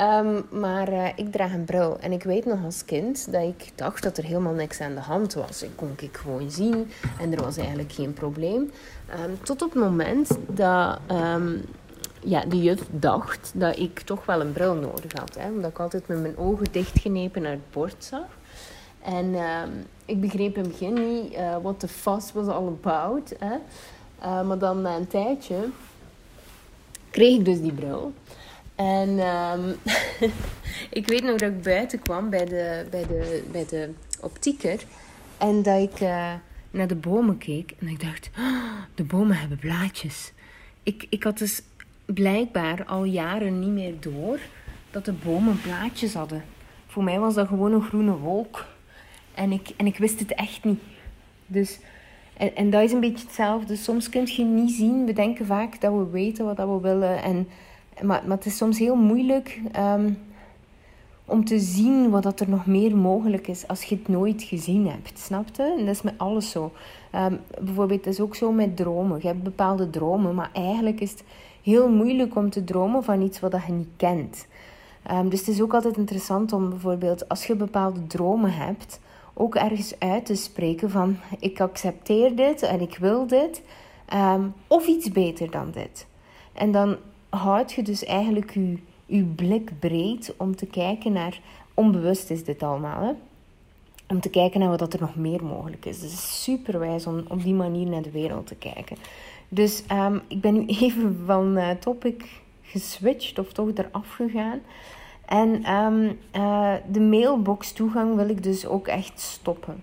Um, 0.00 0.60
maar 0.60 0.92
uh, 0.92 1.08
ik 1.16 1.32
draag 1.32 1.52
een 1.52 1.64
bril. 1.64 1.98
En 2.00 2.12
ik 2.12 2.22
weet 2.22 2.44
nog 2.44 2.64
als 2.64 2.84
kind 2.84 3.32
dat 3.32 3.42
ik 3.42 3.72
dacht 3.74 4.02
dat 4.02 4.18
er 4.18 4.24
helemaal 4.24 4.52
niks 4.52 4.80
aan 4.80 4.94
de 4.94 5.00
hand 5.00 5.34
was. 5.34 5.62
Ik 5.62 5.70
kon 5.74 5.92
ik 6.00 6.16
gewoon 6.16 6.50
zien 6.50 6.90
en 7.20 7.32
er 7.32 7.42
was 7.42 7.56
eigenlijk 7.56 7.92
geen 7.92 8.12
probleem. 8.12 8.70
Um, 9.24 9.38
tot 9.42 9.62
op 9.62 9.72
het 9.72 9.82
moment 9.82 10.38
dat 10.46 10.98
um, 11.10 11.64
ja, 12.20 12.44
de 12.44 12.62
juf 12.62 12.80
dacht 12.90 13.52
dat 13.54 13.78
ik 13.78 14.00
toch 14.00 14.26
wel 14.26 14.40
een 14.40 14.52
bril 14.52 14.74
nodig 14.74 15.12
had. 15.18 15.34
Hè, 15.38 15.50
omdat 15.50 15.70
ik 15.70 15.78
altijd 15.78 16.08
met 16.08 16.20
mijn 16.20 16.36
ogen 16.36 16.66
dichtgenepen 16.72 17.42
naar 17.42 17.50
het 17.50 17.70
bord 17.70 18.04
zag. 18.04 18.26
En 19.02 19.34
ik 20.04 20.20
begreep 20.20 20.56
in 20.56 20.62
het 20.62 20.70
begin 20.70 20.92
niet 20.92 21.32
uh, 21.32 21.56
wat 21.62 21.80
de 21.80 21.88
fuss 21.88 22.32
was 22.32 22.46
all 22.46 22.66
about. 22.66 23.34
Hè. 23.38 23.54
Uh, 24.22 24.42
maar 24.42 24.58
dan 24.58 24.82
na 24.82 24.96
een 24.96 25.06
tijdje 25.06 25.56
kreeg 27.10 27.38
ik 27.38 27.44
dus 27.44 27.60
die 27.60 27.72
bril. 27.72 28.12
En 28.78 29.08
um, 29.08 29.76
ik 31.00 31.06
weet 31.06 31.22
nog 31.22 31.36
dat 31.36 31.50
ik 31.50 31.62
buiten 31.62 31.98
kwam 31.98 32.30
bij 32.30 32.44
de, 32.44 32.86
bij 32.90 33.06
de, 33.06 33.44
bij 33.52 33.66
de 33.66 33.90
optieker. 34.20 34.80
En 35.38 35.62
dat 35.62 35.82
ik 35.82 36.00
uh, 36.00 36.32
naar 36.70 36.86
de 36.86 36.94
bomen 36.94 37.38
keek 37.38 37.74
en 37.78 37.88
ik 37.88 38.00
dacht, 38.00 38.30
oh, 38.38 38.72
de 38.94 39.04
bomen 39.04 39.36
hebben 39.36 39.58
blaadjes. 39.58 40.32
Ik, 40.82 41.06
ik 41.08 41.22
had 41.22 41.38
dus 41.38 41.62
blijkbaar 42.04 42.84
al 42.84 43.04
jaren 43.04 43.58
niet 43.58 43.68
meer 43.68 43.94
door 44.00 44.38
dat 44.90 45.04
de 45.04 45.12
bomen 45.12 45.60
blaadjes 45.60 46.14
hadden. 46.14 46.44
Voor 46.86 47.04
mij 47.04 47.18
was 47.18 47.34
dat 47.34 47.48
gewoon 47.48 47.72
een 47.72 47.82
groene 47.82 48.16
wolk. 48.16 48.66
En 49.34 49.52
ik, 49.52 49.68
en 49.76 49.86
ik 49.86 49.96
wist 49.96 50.18
het 50.18 50.34
echt 50.34 50.64
niet. 50.64 50.80
Dus, 51.46 51.78
en, 52.36 52.56
en 52.56 52.70
dat 52.70 52.82
is 52.82 52.92
een 52.92 53.00
beetje 53.00 53.24
hetzelfde. 53.24 53.76
Soms 53.76 54.08
kun 54.08 54.26
je 54.26 54.44
niet 54.44 54.72
zien. 54.72 55.06
We 55.06 55.12
denken 55.12 55.46
vaak 55.46 55.80
dat 55.80 55.92
we 55.92 56.10
weten 56.10 56.44
wat 56.44 56.56
we 56.56 56.78
willen. 56.80 57.22
En, 57.22 57.48
maar, 58.02 58.22
maar 58.26 58.36
het 58.36 58.46
is 58.46 58.56
soms 58.56 58.78
heel 58.78 58.96
moeilijk 58.96 59.60
um, 59.76 60.18
om 61.24 61.44
te 61.44 61.58
zien 61.58 62.10
wat 62.10 62.22
dat 62.22 62.40
er 62.40 62.48
nog 62.48 62.66
meer 62.66 62.96
mogelijk 62.96 63.48
is 63.48 63.68
als 63.68 63.82
je 63.82 63.94
het 63.94 64.08
nooit 64.08 64.42
gezien 64.42 64.88
hebt. 64.88 65.18
Snap 65.18 65.46
je? 65.56 65.74
En 65.78 65.86
dat 65.86 65.94
is 65.94 66.02
met 66.02 66.14
alles 66.16 66.50
zo. 66.50 66.72
Um, 67.14 67.40
bijvoorbeeld, 67.60 68.04
het 68.04 68.14
is 68.14 68.20
ook 68.20 68.34
zo 68.34 68.52
met 68.52 68.76
dromen. 68.76 69.18
Je 69.20 69.26
hebt 69.26 69.42
bepaalde 69.42 69.90
dromen, 69.90 70.34
maar 70.34 70.50
eigenlijk 70.52 71.00
is 71.00 71.10
het 71.10 71.24
heel 71.62 71.88
moeilijk 71.90 72.36
om 72.36 72.50
te 72.50 72.64
dromen 72.64 73.04
van 73.04 73.22
iets 73.22 73.40
wat 73.40 73.56
je 73.66 73.72
niet 73.72 73.88
kent. 73.96 74.46
Um, 75.10 75.28
dus 75.28 75.38
het 75.38 75.48
is 75.48 75.60
ook 75.60 75.74
altijd 75.74 75.96
interessant 75.96 76.52
om 76.52 76.68
bijvoorbeeld, 76.68 77.28
als 77.28 77.46
je 77.46 77.56
bepaalde 77.56 78.06
dromen 78.06 78.52
hebt, 78.52 79.00
ook 79.34 79.54
ergens 79.54 79.98
uit 79.98 80.26
te 80.26 80.34
spreken 80.34 80.90
van 80.90 81.16
ik 81.38 81.60
accepteer 81.60 82.36
dit 82.36 82.62
en 82.62 82.80
ik 82.80 82.96
wil 82.98 83.26
dit. 83.26 83.62
Of 84.66 84.86
iets 84.86 85.10
beter 85.10 85.50
dan 85.50 85.70
dit. 85.70 86.06
En 86.52 86.72
dan 86.72 86.96
houd 87.28 87.72
je 87.72 87.82
dus 87.82 88.04
eigenlijk 88.04 88.54
je, 88.54 88.78
je 89.06 89.22
blik 89.22 89.70
breed 89.78 90.34
om 90.36 90.56
te 90.56 90.66
kijken 90.66 91.12
naar, 91.12 91.40
onbewust 91.74 92.30
is 92.30 92.44
dit 92.44 92.62
allemaal, 92.62 93.02
hè? 93.02 93.12
om 94.08 94.20
te 94.20 94.30
kijken 94.30 94.60
naar 94.60 94.68
wat 94.68 94.92
er 94.92 95.00
nog 95.00 95.16
meer 95.16 95.44
mogelijk 95.44 95.84
is. 95.84 96.00
Dus 96.00 96.10
het 96.10 96.18
is 96.18 96.42
super 96.42 96.78
wijs 96.78 97.06
om 97.06 97.24
op 97.28 97.42
die 97.42 97.54
manier 97.54 97.86
naar 97.86 98.02
de 98.02 98.10
wereld 98.10 98.46
te 98.46 98.54
kijken. 98.54 98.96
Dus 99.48 99.82
um, 99.92 100.20
ik 100.28 100.40
ben 100.40 100.54
nu 100.54 100.66
even 100.80 101.22
van 101.26 101.58
uh, 101.58 101.70
topic 101.70 102.40
geswitcht 102.62 103.38
of 103.38 103.52
toch 103.52 103.68
eraf 103.74 104.10
gegaan. 104.10 104.60
En 105.26 105.72
um, 105.72 106.18
uh, 106.36 106.74
de 106.90 107.00
mailbox 107.00 107.72
toegang 107.72 108.16
wil 108.16 108.28
ik 108.28 108.42
dus 108.42 108.66
ook 108.66 108.86
echt 108.86 109.20
stoppen. 109.20 109.82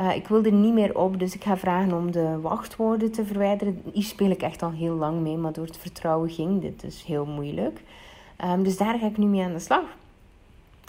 Uh, 0.00 0.16
ik 0.16 0.28
wil 0.28 0.44
er 0.44 0.52
niet 0.52 0.72
meer 0.72 0.98
op, 0.98 1.18
dus 1.18 1.34
ik 1.34 1.44
ga 1.44 1.56
vragen 1.56 1.92
om 1.92 2.10
de 2.10 2.40
wachtwoorden 2.40 3.12
te 3.12 3.24
verwijderen. 3.24 3.82
Hier 3.92 4.02
speel 4.02 4.30
ik 4.30 4.42
echt 4.42 4.62
al 4.62 4.70
heel 4.70 4.94
lang 4.94 5.20
mee, 5.20 5.36
maar 5.36 5.52
door 5.52 5.66
het 5.66 5.78
vertrouwen 5.78 6.30
ging 6.30 6.60
dit 6.60 6.80
dus 6.80 7.04
heel 7.04 7.26
moeilijk. 7.26 7.80
Um, 8.44 8.62
dus 8.62 8.76
daar 8.76 8.98
ga 8.98 9.06
ik 9.06 9.18
nu 9.18 9.26
mee 9.26 9.44
aan 9.44 9.52
de 9.52 9.58
slag. 9.58 9.84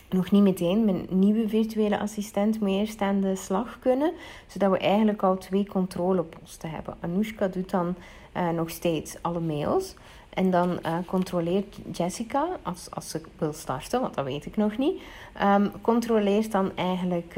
Nog 0.10 0.32
niet 0.32 0.42
meteen, 0.42 0.86
mijn 0.86 1.06
nieuwe 1.10 1.50
virtuele 1.50 2.00
assistent 2.00 2.60
moet 2.60 2.70
eerst 2.70 3.02
aan 3.02 3.22
de 3.22 3.36
slag 3.36 3.78
kunnen, 3.80 4.12
zodat 4.48 4.72
we 4.72 4.78
eigenlijk 4.78 5.24
al 5.24 5.38
twee 5.38 5.68
controleposten 5.68 6.70
hebben. 6.70 6.96
Anoushka 7.00 7.48
doet 7.48 7.70
dan 7.70 7.96
uh, 8.38 8.50
nog 8.50 8.70
steeds 8.70 9.18
alle 9.22 9.40
mails. 9.40 9.96
En 10.30 10.52
dan 10.52 10.80
uh, 10.86 10.98
controleert 11.06 11.80
Jessica, 11.92 12.48
als, 12.62 12.88
als 12.94 13.10
ze 13.10 13.22
wil 13.38 13.54
starten, 13.54 14.02
want 14.02 14.14
dat 14.14 14.26
weet 14.26 14.46
ik 14.46 14.58
nog 14.58 14.78
niet, 14.78 15.02
um, 15.44 15.72
controleert 15.82 16.52
dan 16.52 16.72
eigenlijk 16.76 17.36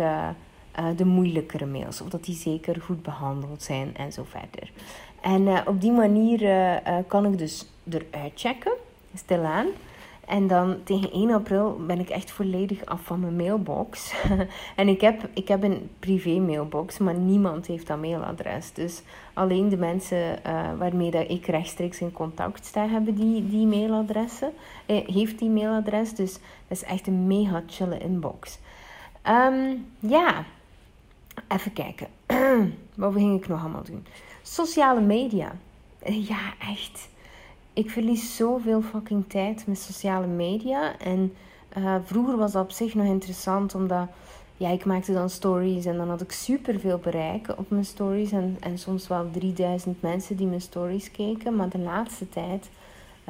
uh, 0.79 0.85
de 0.95 1.05
moeilijkere 1.05 1.65
mails. 1.65 2.01
Of 2.01 2.09
dat 2.09 2.23
die 2.23 2.35
zeker 2.35 2.81
goed 2.81 3.01
behandeld 3.01 3.63
zijn 3.63 3.95
en 3.95 4.11
zo 4.11 4.25
verder. 4.29 4.71
En 5.21 5.67
op 5.67 5.81
die 5.81 5.91
manier 5.91 6.39
kan 7.07 7.25
ik 7.25 7.37
dus 7.37 7.65
eruit 7.89 8.31
checken, 8.35 8.73
stilaan. 9.15 9.67
En 10.25 10.47
dan 10.47 10.77
tegen 10.83 11.11
1 11.11 11.31
april 11.31 11.81
ben 11.87 11.99
ik 11.99 12.09
echt 12.09 12.31
volledig 12.31 12.85
af 12.85 13.01
van 13.01 13.19
mijn 13.19 13.35
mailbox. 13.35 14.13
en 14.75 14.87
ik 14.87 15.01
heb, 15.01 15.29
ik 15.33 15.47
heb 15.47 15.63
een 15.63 15.89
privé 15.99 16.39
mailbox, 16.39 16.97
maar 16.97 17.13
niemand 17.13 17.67
heeft 17.67 17.87
dat 17.87 17.99
mailadres. 17.99 18.73
Dus 18.73 19.01
alleen 19.33 19.69
de 19.69 19.77
mensen 19.77 20.39
waarmee 20.77 21.11
dat 21.11 21.29
ik 21.29 21.45
rechtstreeks 21.45 21.99
in 21.99 22.11
contact 22.11 22.65
sta, 22.65 22.87
hebben 22.87 23.15
die, 23.15 23.47
die 23.49 23.67
mailadressen. 23.67 24.53
Eh, 24.87 25.07
heeft 25.07 25.39
die 25.39 25.49
mailadres. 25.49 26.13
Dus 26.13 26.33
dat 26.33 26.77
is 26.77 26.83
echt 26.83 27.07
een 27.07 27.27
mega 27.27 27.63
chille 27.67 27.97
inbox. 27.97 28.59
Um, 29.29 29.85
ja, 29.99 30.45
even 31.47 31.73
kijken. 31.73 32.07
Wat 32.95 33.13
ging 33.13 33.41
ik 33.41 33.47
nog 33.47 33.61
allemaal 33.61 33.83
doen? 33.83 34.05
Sociale 34.41 35.01
media. 35.01 35.55
Ja, 36.05 36.53
echt 36.59 37.09
ik 37.77 37.89
verlies 37.89 38.35
zoveel 38.35 38.81
fucking 38.81 39.23
tijd 39.27 39.67
met 39.67 39.77
sociale 39.77 40.27
media. 40.27 40.99
En 40.99 41.33
uh, 41.77 41.95
vroeger 42.03 42.37
was 42.37 42.51
dat 42.51 42.63
op 42.63 42.71
zich 42.71 42.93
nog 42.93 43.05
interessant, 43.05 43.75
omdat 43.75 44.07
ja, 44.57 44.69
ik 44.69 44.85
maakte 44.85 45.13
dan 45.13 45.29
stories 45.29 45.85
en 45.85 45.97
dan 45.97 46.09
had 46.09 46.21
ik 46.21 46.31
super 46.31 46.79
veel 46.79 46.97
bereik 46.97 47.53
op 47.57 47.69
mijn 47.69 47.85
stories. 47.85 48.31
En, 48.31 48.57
en 48.59 48.77
soms 48.77 49.07
wel 49.07 49.31
3000 49.31 50.01
mensen 50.01 50.35
die 50.35 50.47
mijn 50.47 50.61
stories 50.61 51.11
keken. 51.11 51.55
Maar 51.55 51.69
de 51.69 51.79
laatste 51.79 52.29
tijd 52.29 52.69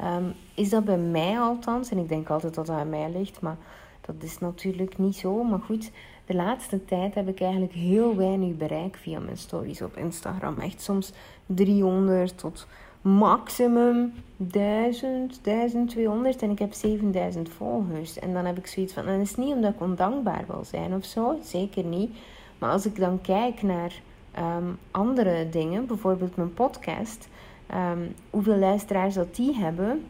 um, 0.00 0.34
is 0.54 0.70
dat 0.70 0.84
bij 0.84 0.98
mij 0.98 1.40
althans, 1.40 1.90
en 1.90 1.98
ik 1.98 2.08
denk 2.08 2.30
altijd 2.30 2.54
dat 2.54 2.66
dat 2.66 2.76
aan 2.76 2.88
mij 2.88 3.10
ligt, 3.10 3.40
maar 3.40 3.56
dat 4.00 4.14
is 4.20 4.38
natuurlijk 4.38 4.98
niet 4.98 5.16
zo. 5.16 5.42
Maar 5.42 5.60
goed, 5.60 5.90
de 6.28 6.34
laatste 6.34 6.84
tijd 6.84 7.14
heb 7.14 7.28
ik 7.28 7.40
eigenlijk 7.40 7.72
heel 7.72 8.16
weinig 8.16 8.56
bereik 8.56 8.96
via 8.96 9.18
mijn 9.18 9.36
stories 9.36 9.82
op 9.82 9.96
Instagram. 9.96 10.58
Echt 10.58 10.82
soms 10.82 11.12
300 11.46 12.38
tot 12.38 12.66
maximum 13.00 14.12
1000, 14.36 15.40
1200 15.42 16.42
en 16.42 16.50
ik 16.50 16.58
heb 16.58 16.72
7000 16.72 17.48
volgers. 17.48 18.18
En 18.18 18.32
dan 18.32 18.44
heb 18.44 18.58
ik 18.58 18.66
zoiets 18.66 18.92
van, 18.92 19.06
en 19.06 19.18
dat 19.18 19.26
is 19.26 19.36
niet 19.36 19.54
omdat 19.54 19.72
ik 19.72 19.80
ondankbaar 19.80 20.44
wil 20.46 20.64
zijn 20.64 20.94
of 20.94 21.04
zo, 21.04 21.38
zeker 21.42 21.84
niet. 21.84 22.16
Maar 22.58 22.70
als 22.70 22.86
ik 22.86 22.96
dan 22.96 23.20
kijk 23.20 23.62
naar 23.62 23.92
um, 24.38 24.78
andere 24.90 25.48
dingen, 25.48 25.86
bijvoorbeeld 25.86 26.36
mijn 26.36 26.54
podcast, 26.54 27.28
um, 27.74 28.14
hoeveel 28.30 28.56
luisteraars 28.56 29.14
dat 29.14 29.34
die 29.34 29.54
hebben 29.54 30.04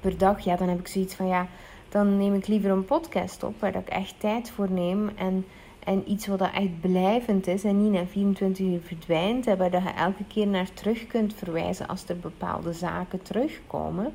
per 0.00 0.18
dag, 0.18 0.40
ja, 0.40 0.56
dan 0.56 0.68
heb 0.68 0.78
ik 0.78 0.88
zoiets 0.88 1.14
van, 1.14 1.26
ja, 1.26 1.46
dan 1.88 2.16
neem 2.16 2.34
ik 2.34 2.46
liever 2.46 2.70
een 2.70 2.84
podcast 2.84 3.42
op 3.42 3.60
waar 3.60 3.74
ik 3.74 3.88
echt 3.88 4.20
tijd 4.20 4.50
voor 4.50 4.70
neem 4.70 5.08
en 5.08 5.44
en 5.86 6.10
iets 6.10 6.26
wat 6.26 6.40
echt 6.40 6.80
blijvend 6.80 7.46
is 7.46 7.64
en 7.64 7.82
niet 7.82 7.92
na 7.92 8.06
24 8.06 8.66
uur 8.66 8.80
verdwijnt. 8.80 9.46
En 9.46 9.58
waar 9.58 9.70
je 9.70 9.92
elke 9.96 10.24
keer 10.24 10.46
naar 10.46 10.72
terug 10.72 11.06
kunt 11.06 11.34
verwijzen 11.34 11.88
als 11.88 12.08
er 12.08 12.18
bepaalde 12.18 12.72
zaken 12.72 13.22
terugkomen. 13.22 14.14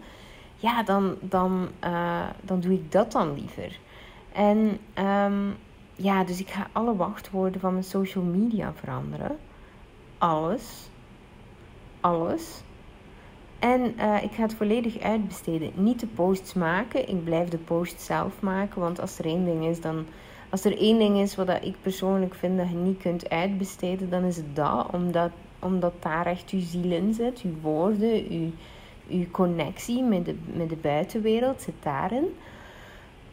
Ja, 0.55 0.83
dan, 0.83 1.15
dan, 1.19 1.67
uh, 1.83 2.27
dan 2.41 2.59
doe 2.59 2.73
ik 2.73 2.91
dat 2.91 3.11
dan 3.11 3.33
liever. 3.33 3.79
En 4.31 4.77
um, 5.05 5.55
ja, 5.95 6.23
dus 6.23 6.39
ik 6.39 6.49
ga 6.49 6.67
alle 6.71 6.95
wachtwoorden 6.95 7.61
van 7.61 7.71
mijn 7.71 7.83
social 7.83 8.23
media 8.23 8.73
veranderen. 8.73 9.37
Alles. 10.17 10.89
Alles. 11.99 12.61
En 13.61 13.93
uh, 13.97 14.23
ik 14.23 14.31
ga 14.31 14.41
het 14.41 14.53
volledig 14.53 14.99
uitbesteden. 14.99 15.71
Niet 15.75 15.99
de 15.99 16.07
posts 16.07 16.53
maken. 16.53 17.09
Ik 17.09 17.23
blijf 17.23 17.49
de 17.49 17.57
post 17.57 18.01
zelf 18.01 18.41
maken. 18.41 18.81
Want 18.81 19.01
als 19.01 19.19
er 19.19 19.25
één 19.25 19.45
ding 19.45 19.65
is, 19.65 19.81
dan 19.81 20.05
als 20.49 20.65
er 20.65 20.77
één 20.77 20.97
ding 20.99 21.17
is 21.17 21.35
wat 21.35 21.49
ik 21.49 21.75
persoonlijk 21.81 22.35
vind 22.35 22.57
dat 22.57 22.69
je 22.69 22.75
niet 22.75 23.01
kunt 23.01 23.29
uitbesteden, 23.29 24.09
dan 24.09 24.23
is 24.23 24.35
het 24.35 24.55
dat. 24.55 24.87
Omdat, 24.91 25.31
omdat 25.59 25.93
daar 25.99 26.25
echt 26.25 26.51
je 26.51 26.59
ziel 26.59 26.91
in 26.91 27.13
zit, 27.13 27.39
je 27.39 27.53
woorden, 27.61 28.33
je, 28.39 28.49
je 29.07 29.31
connectie 29.31 30.03
met 30.03 30.25
de, 30.25 30.35
met 30.53 30.69
de 30.69 30.75
buitenwereld 30.75 31.61
zit 31.61 31.83
daarin. 31.83 32.25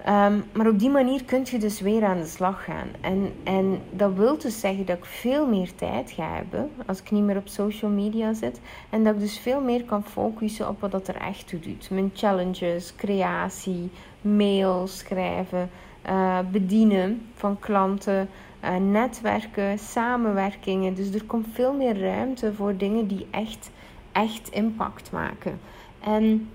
Um, 0.07 0.45
maar 0.52 0.69
op 0.69 0.78
die 0.78 0.90
manier 0.90 1.25
kun 1.25 1.43
je 1.45 1.59
dus 1.59 1.81
weer 1.81 2.05
aan 2.05 2.19
de 2.19 2.26
slag 2.26 2.64
gaan. 2.64 2.88
En, 3.00 3.33
en 3.45 3.81
dat 3.90 4.14
wil 4.14 4.38
dus 4.38 4.61
zeggen 4.61 4.87
dat 4.87 4.97
ik 4.97 5.05
veel 5.05 5.47
meer 5.47 5.75
tijd 5.75 6.11
ga 6.11 6.35
hebben 6.35 6.71
als 6.87 7.00
ik 7.00 7.11
niet 7.11 7.23
meer 7.23 7.37
op 7.37 7.49
social 7.49 7.90
media 7.90 8.33
zit. 8.33 8.61
En 8.90 9.05
dat 9.05 9.14
ik 9.14 9.21
dus 9.21 9.38
veel 9.38 9.61
meer 9.61 9.85
kan 9.85 10.05
focussen 10.05 10.69
op 10.69 10.81
wat 10.81 10.90
dat 10.90 11.09
er 11.09 11.17
echt 11.17 11.49
toe 11.49 11.61
doet. 11.61 11.90
Mijn 11.90 12.11
challenges, 12.14 12.95
creatie, 12.97 13.90
mails 14.21 14.99
schrijven, 14.99 15.71
uh, 16.09 16.38
bedienen 16.50 17.23
van 17.35 17.59
klanten, 17.59 18.28
uh, 18.64 18.76
netwerken, 18.76 19.78
samenwerkingen. 19.78 20.95
Dus 20.95 21.14
er 21.14 21.25
komt 21.25 21.47
veel 21.52 21.73
meer 21.73 22.00
ruimte 22.00 22.55
voor 22.55 22.76
dingen 22.76 23.07
die 23.07 23.26
echt, 23.31 23.71
echt 24.12 24.49
impact 24.49 25.12
maken. 25.12 25.61
En 26.00 26.49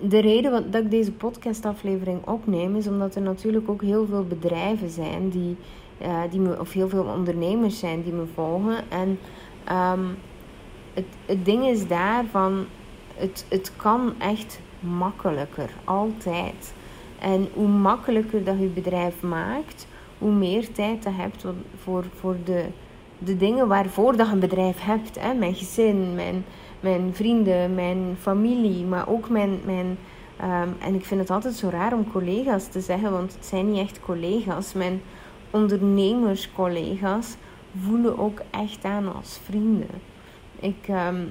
de 0.00 0.18
reden 0.18 0.70
dat 0.70 0.82
ik 0.82 0.90
deze 0.90 1.12
podcastaflevering 1.12 2.26
opneem 2.26 2.76
is 2.76 2.86
omdat 2.86 3.14
er 3.14 3.22
natuurlijk 3.22 3.68
ook 3.68 3.82
heel 3.82 4.06
veel 4.06 4.24
bedrijven 4.24 4.90
zijn 4.90 5.28
die, 5.28 5.56
uh, 6.02 6.20
die 6.30 6.40
me, 6.40 6.60
of 6.60 6.72
heel 6.72 6.88
veel 6.88 7.04
ondernemers 7.04 7.78
zijn 7.78 8.02
die 8.02 8.12
me 8.12 8.24
volgen. 8.34 8.90
En 8.90 9.18
um, 9.92 10.16
het, 10.94 11.06
het 11.26 11.44
ding 11.44 11.66
is 11.66 11.86
daarvan, 11.86 12.66
het, 13.14 13.46
het 13.48 13.72
kan 13.76 14.12
echt 14.18 14.60
makkelijker, 14.80 15.70
altijd. 15.84 16.74
En 17.18 17.48
hoe 17.54 17.68
makkelijker 17.68 18.44
dat 18.44 18.58
je 18.58 18.66
bedrijf 18.66 19.22
maakt, 19.22 19.86
hoe 20.18 20.32
meer 20.32 20.72
tijd 20.72 21.04
je 21.04 21.10
hebt 21.10 21.44
voor, 21.82 22.04
voor 22.14 22.36
de, 22.44 22.64
de 23.18 23.36
dingen 23.36 23.68
waarvoor 23.68 24.16
dat 24.16 24.26
je 24.26 24.32
een 24.32 24.38
bedrijf 24.38 24.80
hebt. 24.80 25.20
Hè? 25.20 25.34
Mijn 25.34 25.54
gezin, 25.54 26.14
mijn, 26.14 26.44
mijn 26.80 27.14
vrienden, 27.14 27.74
mijn 27.74 28.16
familie, 28.20 28.84
maar 28.84 29.08
ook 29.08 29.28
mijn. 29.28 29.60
mijn 29.64 29.98
um, 30.42 30.76
en 30.80 30.94
ik 30.94 31.04
vind 31.04 31.20
het 31.20 31.30
altijd 31.30 31.54
zo 31.54 31.68
raar 31.68 31.92
om 31.92 32.10
collega's 32.12 32.68
te 32.68 32.80
zeggen, 32.80 33.10
want 33.12 33.34
het 33.34 33.46
zijn 33.46 33.70
niet 33.70 33.78
echt 33.80 34.00
collega's. 34.00 34.72
Mijn 34.72 35.02
ondernemerscollega's 35.50 37.36
voelen 37.82 38.18
ook 38.18 38.42
echt 38.50 38.84
aan 38.84 39.14
als 39.14 39.40
vrienden. 39.44 39.90
Ik, 40.60 40.88
ehm, 40.88 41.24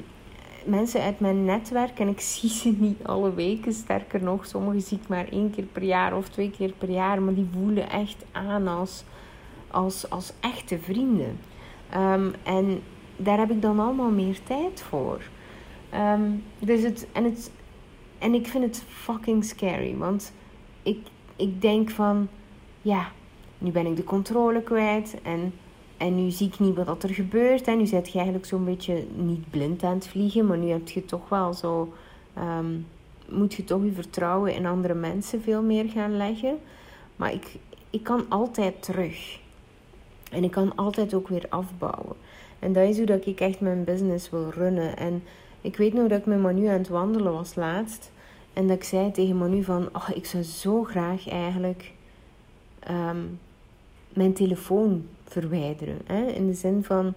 mensen 0.66 1.02
uit 1.02 1.20
mijn 1.20 1.46
netwerk, 1.46 2.00
en 2.00 2.08
ik 2.08 2.20
zie 2.32 2.50
ze 2.50 2.76
niet 2.78 3.04
alle 3.04 3.34
weken, 3.34 3.74
sterker 3.74 4.24
nog, 4.24 4.46
sommigen 4.46 4.82
zie 4.82 5.00
ik 5.02 5.08
maar 5.08 5.28
één 5.32 5.52
keer 5.52 5.64
per 5.64 5.84
jaar 5.84 6.18
of 6.18 6.30
twee 6.30 6.52
keer 6.52 6.74
per 6.78 6.90
jaar, 6.90 7.22
maar 7.22 7.34
die 7.34 7.50
voelen 7.54 7.90
echt 7.90 8.26
aan 8.32 8.68
als, 8.68 9.04
als, 9.68 10.10
als 10.10 10.34
echte 10.40 10.80
vrienden. 10.80 11.40
Ehm, 11.90 12.30
en 12.44 12.82
daar 13.18 13.38
heb 13.38 13.52
ik 13.52 13.62
dan 13.62 13.80
allemaal 13.80 14.10
meer 14.10 14.40
tijd 14.44 14.82
voor. 14.82 15.22
Ehm, 15.90 16.32
dus 16.60 16.84
het, 16.84 17.08
en, 17.12 17.24
het, 17.24 17.52
en 18.18 18.34
ik 18.34 18.48
vind 18.48 18.64
het 18.64 18.84
fucking 18.88 19.46
scary, 19.46 19.96
want 19.98 20.34
ik, 20.84 21.08
ik 21.36 21.62
denk 21.62 21.90
van, 21.90 22.28
ja, 22.82 23.12
nu 23.58 23.72
ben 23.72 23.86
ik 23.86 23.96
de 23.96 24.04
controle 24.04 24.62
kwijt 24.62 25.22
en 25.24 25.54
en 25.98 26.16
nu 26.16 26.30
zie 26.30 26.48
ik 26.48 26.60
niet 26.60 26.76
wat 26.76 27.04
er 27.04 27.10
gebeurt. 27.10 27.68
En 27.68 27.78
nu 27.78 27.86
zit 27.86 28.08
je 28.08 28.16
eigenlijk 28.16 28.48
zo'n 28.48 28.66
beetje 28.66 29.06
niet 29.16 29.50
blind 29.50 29.84
aan 29.84 29.94
het 29.94 30.08
vliegen. 30.08 30.46
Maar 30.46 30.58
nu 30.58 30.70
heb 30.70 30.88
je 30.88 31.06
toch 31.06 31.30
wel 31.30 31.54
zo... 31.54 31.94
Ehm, 32.34 32.76
moet 33.30 33.54
je 33.54 33.64
toch 33.64 33.84
je 33.84 33.92
vertrouwen 33.92 34.54
in 34.54 34.66
andere 34.66 34.94
mensen 34.94 35.42
veel 35.42 35.62
meer 35.62 35.90
gaan 35.90 36.18
leggen. 36.18 36.58
Maar 37.16 37.34
ik, 37.34 37.56
ik 37.90 38.04
kan 38.04 38.26
altijd 38.30 38.84
terug. 38.84 39.40
En 40.32 40.44
ik 40.44 40.52
kan 40.52 40.76
altijd 40.76 41.14
ook 41.14 41.28
weer 41.28 41.46
afbouwen. 41.50 42.16
En 42.60 42.74
dat 42.74 42.90
is 42.90 42.98
hoe 42.98 43.06
dat 43.06 43.26
ik 43.26 43.40
echt 43.40 43.60
mijn 43.60 43.84
business 43.84 44.30
wil 44.30 44.50
runnen. 44.50 44.98
En 44.98 45.24
ik 45.68 45.78
weet 45.78 45.94
nog 45.94 46.08
dat 46.08 46.20
ik 46.20 46.26
met 46.26 46.40
Manu 46.40 46.66
aan 46.66 46.78
het 46.78 46.88
wandelen 46.88 47.34
was 47.34 47.56
laatst. 47.56 48.12
En 48.54 48.68
dat 48.68 48.76
ik 48.76 48.84
zei 48.84 49.12
tegen 49.12 49.38
Manu 49.38 49.64
van... 49.64 49.90
Oh, 49.94 50.10
ik 50.14 50.26
zou 50.26 50.44
zo 50.44 50.84
graag 50.84 51.30
eigenlijk... 51.30 51.94
Ehm, 52.80 53.18
mijn 54.14 54.34
telefoon 54.34 55.06
verwijderen. 55.24 55.98
Hè? 56.06 56.26
In 56.26 56.48
de 56.48 56.54
zin 56.54 56.84
van, 56.84 57.14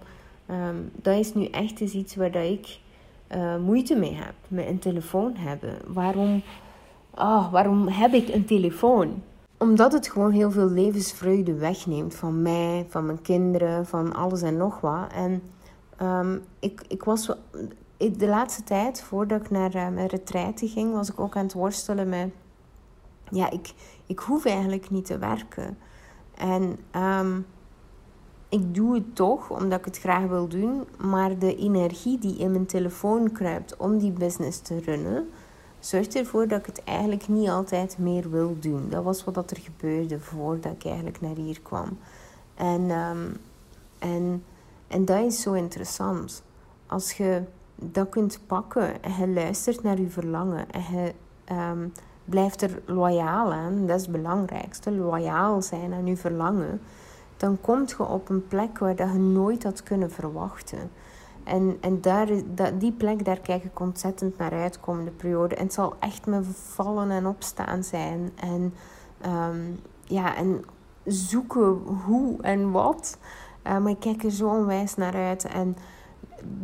um, 0.49 0.91
dat 0.95 1.17
is 1.17 1.33
nu 1.33 1.45
echt 1.45 1.79
eens 1.79 1.93
iets 1.93 2.15
waar 2.15 2.31
dat 2.31 2.43
ik 2.43 2.79
uh, 3.35 3.57
moeite 3.57 3.95
mee 3.95 4.13
heb. 4.13 4.33
Met 4.47 4.67
een 4.67 4.79
telefoon 4.79 5.35
hebben. 5.35 5.73
Waarom, 5.87 6.43
oh, 7.15 7.51
waarom 7.51 7.87
heb 7.87 8.13
ik 8.13 8.27
een 8.27 8.45
telefoon? 8.45 9.23
Omdat 9.57 9.93
het 9.93 10.09
gewoon 10.09 10.31
heel 10.31 10.51
veel 10.51 10.69
levensvreugde 10.69 11.53
wegneemt 11.53 12.15
van 12.15 12.41
mij, 12.41 12.85
van 12.89 13.05
mijn 13.05 13.21
kinderen, 13.21 13.85
van 13.85 14.13
alles 14.13 14.41
en 14.41 14.57
nog 14.57 14.79
wat. 14.79 15.11
En 15.13 15.41
um, 16.01 16.41
ik, 16.59 16.81
ik 16.87 17.03
was 17.03 17.31
de 18.09 18.27
laatste 18.27 18.63
tijd, 18.63 19.01
voordat 19.01 19.41
ik 19.41 19.49
naar 19.49 19.75
uh, 19.75 19.87
mijn 19.87 20.07
retraite 20.07 20.67
ging, 20.67 20.93
was 20.93 21.09
ik 21.09 21.19
ook 21.19 21.35
aan 21.35 21.43
het 21.43 21.53
worstelen 21.53 22.09
met... 22.09 22.29
Ja, 23.29 23.49
ik, 23.49 23.73
ik 24.05 24.19
hoef 24.19 24.45
eigenlijk 24.45 24.89
niet 24.89 25.05
te 25.05 25.17
werken. 25.17 25.77
En 26.35 26.77
um, 26.95 27.45
ik 28.49 28.75
doe 28.75 28.93
het 28.93 29.15
toch 29.15 29.49
omdat 29.49 29.79
ik 29.79 29.85
het 29.85 29.99
graag 29.99 30.27
wil 30.27 30.47
doen. 30.47 30.87
Maar 30.97 31.39
de 31.39 31.55
energie 31.55 32.19
die 32.19 32.37
in 32.37 32.51
mijn 32.51 32.65
telefoon 32.65 33.31
kruipt 33.31 33.77
om 33.77 33.97
die 33.97 34.11
business 34.11 34.59
te 34.59 34.79
runnen, 34.79 35.29
zorgt 35.79 36.15
ervoor 36.15 36.47
dat 36.47 36.59
ik 36.59 36.65
het 36.65 36.83
eigenlijk 36.83 37.27
niet 37.27 37.49
altijd 37.49 37.97
meer 37.97 38.29
wil 38.29 38.55
doen. 38.59 38.89
Dat 38.89 39.03
was 39.03 39.23
wat 39.23 39.51
er 39.51 39.57
gebeurde 39.57 40.19
voordat 40.19 40.71
ik 40.71 40.85
eigenlijk 40.85 41.21
naar 41.21 41.35
hier 41.35 41.61
kwam. 41.61 41.97
En, 42.55 42.89
um, 42.89 43.37
en, 43.99 44.43
en 44.87 45.05
dat 45.05 45.25
is 45.25 45.41
zo 45.41 45.53
interessant. 45.53 46.43
Als 46.87 47.11
je 47.11 47.43
dat 47.81 48.09
kunt 48.09 48.39
pakken 48.47 49.03
en 49.03 49.13
je 49.19 49.27
luistert 49.27 49.83
naar 49.83 49.99
je 49.99 50.09
verlangen 50.09 50.71
en 50.71 50.83
je 50.91 51.13
um, 51.71 51.91
blijft 52.25 52.61
er 52.61 52.81
loyaal 52.85 53.53
aan, 53.53 53.87
dat 53.87 53.95
is 53.95 54.01
het 54.01 54.11
belangrijkste, 54.11 54.91
loyaal 54.91 55.61
zijn 55.61 55.93
aan 55.93 56.05
je 56.05 56.17
verlangen 56.17 56.81
dan 57.41 57.61
kom 57.61 57.83
je 57.85 58.03
op 58.03 58.29
een 58.29 58.47
plek 58.47 58.79
waar 58.79 58.95
dat 58.95 59.11
je 59.11 59.19
nooit 59.19 59.63
had 59.63 59.83
kunnen 59.83 60.11
verwachten. 60.11 60.91
En, 61.43 61.77
en 61.79 62.01
daar, 62.01 62.27
dat, 62.45 62.79
die 62.79 62.91
plek, 62.91 63.25
daar 63.25 63.39
kijk 63.39 63.63
ik 63.63 63.79
ontzettend 63.79 64.37
naar 64.37 64.51
uit 64.51 64.73
de 64.73 64.79
komende 64.79 65.11
periode. 65.11 65.55
En 65.55 65.63
het 65.63 65.73
zal 65.73 65.95
echt 65.99 66.25
me 66.25 66.43
vallen 66.43 67.11
en 67.11 67.27
opstaan 67.27 67.83
zijn. 67.83 68.31
En, 68.35 68.73
ehm, 69.21 69.59
ja, 70.03 70.35
en 70.35 70.63
zoeken 71.05 71.69
hoe 72.05 72.41
en 72.41 72.71
wat. 72.71 73.17
Uh, 73.67 73.77
maar 73.77 73.91
ik 73.91 73.99
kijk 73.99 74.23
er 74.23 74.31
zo 74.31 74.49
onwijs 74.49 74.95
naar 74.95 75.15
uit. 75.15 75.45
En 75.45 75.75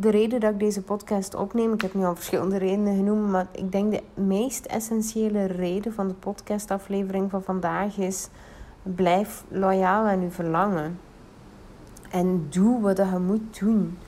de 0.00 0.10
reden 0.10 0.40
dat 0.40 0.52
ik 0.52 0.58
deze 0.58 0.82
podcast 0.82 1.34
opneem, 1.34 1.72
ik 1.72 1.80
heb 1.80 1.94
nu 1.94 2.04
al 2.04 2.14
verschillende 2.14 2.56
redenen 2.56 2.96
genoemd, 2.96 3.30
maar 3.30 3.46
ik 3.52 3.72
denk 3.72 3.92
de 3.92 4.02
meest 4.14 4.66
essentiële 4.66 5.44
reden 5.44 5.92
van 5.92 6.08
de 6.08 6.14
podcastaflevering 6.14 7.30
van 7.30 7.42
vandaag 7.42 7.96
is 7.96 8.28
Blijf 8.82 9.44
loyaal 9.48 10.06
aan 10.06 10.20
je 10.20 10.30
verlangen. 10.30 10.98
En 12.10 12.46
doe 12.50 12.80
wat 12.80 12.96
je 12.96 13.18
moet 13.26 13.58
doen. 13.58 13.98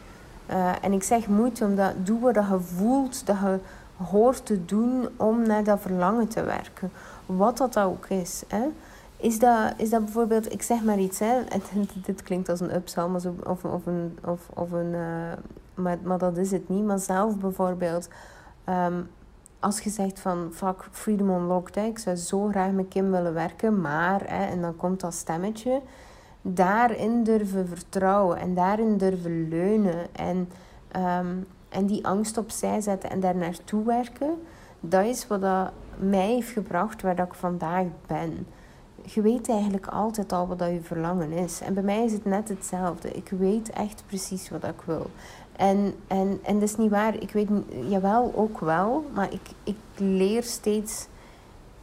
Uh, 0.51 0.85
en 0.85 0.93
ik 0.93 1.03
zeg 1.03 1.29
moet 1.29 1.63
omdat 1.63 1.93
doe 2.05 2.21
wat 2.21 2.35
je 2.35 2.61
voelt 2.61 3.27
dat 3.27 3.37
je 3.41 3.59
hoort 3.97 4.47
te 4.47 4.65
doen 4.65 5.09
om 5.17 5.47
naar 5.47 5.65
dat 5.65 5.81
verlangen 5.81 6.29
te 6.29 6.43
werken. 6.43 6.91
Wat 7.27 7.57
dat 7.57 7.79
ook 7.79 8.07
is. 8.07 8.43
Hè? 8.49 8.63
Is, 9.17 9.39
dat, 9.39 9.73
is 9.77 9.91
dat 9.91 10.05
bijvoorbeeld, 10.05 10.53
ik 10.53 10.63
zeg 10.63 10.83
maar 10.83 10.99
iets, 10.99 11.19
hè? 11.19 11.35
Dit 12.05 12.23
klinkt 12.23 12.49
als 12.49 12.61
een 12.61 12.75
upsell 12.75 13.05
of, 13.45 13.65
of 13.65 13.87
een. 13.87 14.19
Of, 14.25 14.41
of 14.55 14.71
een 14.71 14.93
uh, 14.93 15.33
maar, 15.75 16.19
dat 16.19 16.37
is 16.37 16.51
het 16.51 16.69
niet. 16.69 16.85
Maar 16.85 16.99
zelf 16.99 17.39
bijvoorbeeld. 17.39 18.09
Um, 18.69 19.09
als 19.61 19.81
je 19.81 19.91
zegt 19.91 20.21
van 20.21 20.49
fuck 20.53 20.89
Freedom 20.91 21.31
Unlocked, 21.31 21.75
hè, 21.75 21.85
ik 21.85 21.99
zou 21.99 22.17
zo 22.17 22.49
graag 22.49 22.71
met 22.71 22.89
Kim 22.89 23.11
willen 23.11 23.35
werken, 23.35 23.81
maar, 23.81 24.21
hè, 24.27 24.45
en 24.45 24.61
dan 24.61 24.77
komt 24.77 25.01
dat 25.01 25.15
stemmetje, 25.15 25.81
daarin 26.43 27.25
durven 27.25 27.69
vertrouwen 27.69 28.39
en 28.39 28.55
daarin 28.55 28.97
durven 28.97 29.49
leunen 29.49 30.15
en, 30.15 30.49
um, 30.97 31.47
en 31.69 31.87
die 31.87 32.07
angst 32.07 32.39
opzij 32.39 32.81
zetten 32.81 33.11
en 33.11 33.21
daar 33.21 33.37
naartoe 33.37 33.85
werken, 33.85 34.43
dat 34.81 35.05
is 35.05 35.27
wat 35.27 35.41
dat 35.41 35.73
mij 35.99 36.27
heeft 36.27 36.51
gebracht 36.51 37.03
waar 37.03 37.17
dat 37.17 37.27
ik 37.27 37.35
vandaag 37.35 37.85
ben. 38.07 38.47
Je 39.03 39.21
weet 39.21 39.49
eigenlijk 39.49 39.87
altijd 39.87 40.33
al 40.33 40.47
wat 40.47 40.59
dat 40.59 40.71
je 40.71 40.81
verlangen 40.81 41.33
is. 41.33 41.61
En 41.61 41.75
bij 41.75 41.83
mij 41.83 42.05
is 42.05 42.13
het 42.13 42.25
net 42.25 42.49
hetzelfde. 42.49 43.11
Ik 43.11 43.29
weet 43.39 43.71
echt 43.71 44.03
precies 44.07 44.51
wat 44.51 44.65
ik 44.65 44.81
wil. 44.85 45.11
En, 45.61 45.95
en, 46.07 46.41
en 46.43 46.55
dat 46.55 46.69
is 46.69 46.77
niet 46.77 46.91
waar. 46.91 47.15
Ik 47.15 47.31
weet, 47.31 47.49
jawel, 47.89 48.33
ook 48.35 48.61
wel. 48.61 49.05
Maar 49.15 49.33
ik, 49.33 49.51
ik 49.65 49.77
leer 49.97 50.43
steeds... 50.43 51.07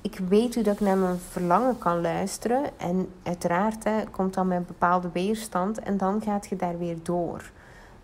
Ik 0.01 0.19
weet 0.29 0.55
hoe 0.55 0.63
dat 0.63 0.73
ik 0.73 0.79
naar 0.79 0.97
mijn 0.97 1.19
verlangen 1.29 1.77
kan 1.77 2.01
luisteren. 2.01 2.63
En 2.77 3.09
uiteraard 3.23 3.83
hè, 3.83 4.03
komt 4.11 4.33
dan 4.33 4.47
met 4.47 4.57
een 4.57 4.65
bepaalde 4.67 5.09
weerstand. 5.13 5.79
En 5.79 5.97
dan 5.97 6.21
gaat 6.21 6.47
je 6.47 6.55
daar 6.55 6.77
weer 6.77 6.97
door. 7.03 7.51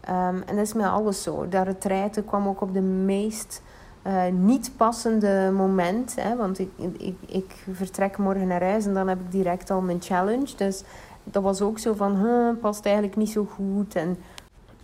Um, 0.10 0.44
en 0.46 0.56
dat 0.56 0.66
is 0.66 0.74
met 0.74 0.86
alles 0.86 1.24
zo. 1.24 1.48
Dat 1.50 1.66
retreiten 1.66 2.26
kwam 2.26 2.48
ook 2.48 2.62
op 2.62 2.74
de 2.74 2.82
meest 2.82 3.62
uh, 4.08 4.24
niet 4.32 4.72
passende 4.78 5.52
moment. 5.56 6.16
Hè, 6.20 6.36
want 6.36 6.60
ik, 6.60 6.70
ik, 6.98 7.16
ik 7.26 7.66
vertrek 7.72 8.18
morgen 8.18 8.48
naar 8.48 8.64
huis 8.64 8.86
en 8.86 8.94
dan 8.94 9.08
heb 9.08 9.20
ik 9.20 9.32
direct 9.32 9.70
al 9.70 9.82
mijn 9.82 10.02
challenge. 10.02 10.56
Dus 10.58 10.84
dat 11.24 11.44
was 11.44 11.62
ook 11.62 11.80
zo 11.80 11.94
van, 11.94 12.16
huh, 12.16 12.50
past 12.62 12.86
eigenlijk 12.86 13.16
niet 13.16 13.30
zo 13.30 13.48
goed. 13.56 13.96
En 13.96 14.18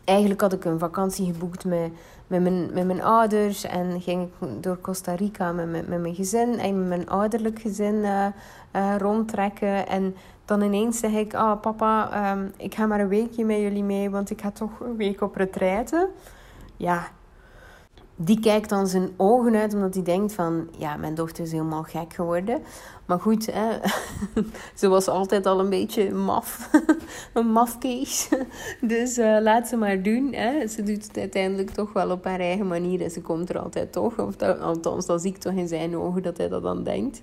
eigenlijk 0.10 0.42
had 0.42 0.54
ik 0.54 0.66
een 0.66 0.80
vakantie 0.80 1.26
geboekt 1.26 1.66
met, 1.66 1.92
met, 2.28 2.42
mijn, 2.42 2.74
met 2.74 2.86
mijn 2.86 3.04
ouders. 3.04 3.64
En 3.64 4.02
ging 4.02 4.24
ik 4.24 4.64
door 4.64 4.82
Costa 4.82 5.14
Rica 5.14 5.52
met, 5.52 5.72
met, 5.72 5.88
met 5.88 6.02
mijn 6.02 6.16
gezin 6.16 6.60
en 6.60 6.88
mijn 6.88 7.10
ouderlijk 7.10 7.60
gezin 7.60 7.96
uh, 7.96 8.26
uh, 8.76 8.96
rondtrekken. 8.98 9.88
En 9.88 10.16
dan 10.46 10.62
ineens 10.62 11.00
zeg 11.00 11.12
ik, 11.12 11.34
ah 11.34 11.62
papa, 11.62 12.32
um, 12.32 12.52
ik 12.58 12.76
ga 12.76 12.86
maar 12.86 13.00
een 13.00 13.08
weekje 13.08 13.46
met 13.46 13.58
jullie 13.58 13.84
mee, 13.84 14.10
want 14.10 14.30
ik 14.30 14.42
ga 14.42 14.52
toch 14.52 14.80
een 14.80 14.96
week 14.96 15.22
op 15.22 15.36
retraite. 15.36 16.10
Ja, 16.78 17.08
die 18.22 18.40
kijkt 18.40 18.70
dan 18.70 18.88
zijn 18.88 19.10
ogen 19.18 19.56
uit 19.56 19.74
omdat 19.74 19.94
hij 19.94 20.04
denkt 20.04 20.34
van... 20.34 20.68
Ja, 20.78 20.96
mijn 20.96 21.16
dochter 21.16 21.44
is 21.44 21.52
helemaal 21.52 21.84
gek 21.84 22.14
geworden. 22.14 22.62
Maar 23.06 23.20
goed, 23.20 23.46
hè, 23.52 23.78
ze 24.80 24.88
was 24.88 25.08
altijd 25.08 25.46
al 25.46 25.60
een 25.60 25.70
beetje 25.70 26.12
maf. 26.14 26.70
een 27.34 27.52
mafkees. 27.52 28.30
dus 28.82 29.18
uh, 29.18 29.38
laat 29.42 29.68
ze 29.68 29.78
maar 29.78 30.04
doen. 30.04 30.34
Hè. 30.34 30.68
Ze 30.68 30.84
doet 30.84 31.08
het 31.08 31.18
uiteindelijk 31.18 31.70
toch 31.70 31.94
wel 31.94 32.12
op 32.12 32.24
haar 32.24 32.40
eigen 32.40 32.68
manier. 32.68 33.02
En 33.02 33.12
ze 33.12 33.22
komt 33.22 33.50
er 33.50 33.60
altijd 33.60 33.92
toch. 33.92 34.20
Of 34.20 34.36
dat, 34.36 34.60
althans, 34.60 35.06
dat 35.06 35.22
zie 35.22 35.32
ik 35.32 35.38
toch 35.38 35.54
in 35.54 35.68
zijn 35.68 35.96
ogen 35.96 36.22
dat 36.22 36.38
hij 36.38 36.48
dat 36.48 36.64
dan 36.64 36.84
denkt. 36.84 37.22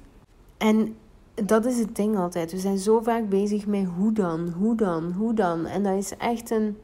En 0.56 0.96
dat 1.34 1.64
is 1.64 1.78
het 1.78 1.96
ding 1.96 2.18
altijd. 2.18 2.52
We 2.52 2.58
zijn 2.58 2.78
zo 2.78 3.00
vaak 3.00 3.28
bezig 3.28 3.66
met 3.66 3.86
hoe 3.96 4.12
dan, 4.12 4.54
hoe 4.58 4.74
dan, 4.74 5.12
hoe 5.12 5.34
dan. 5.34 5.66
En 5.66 5.82
dat 5.82 5.96
is 5.96 6.16
echt 6.16 6.50
een 6.50 6.76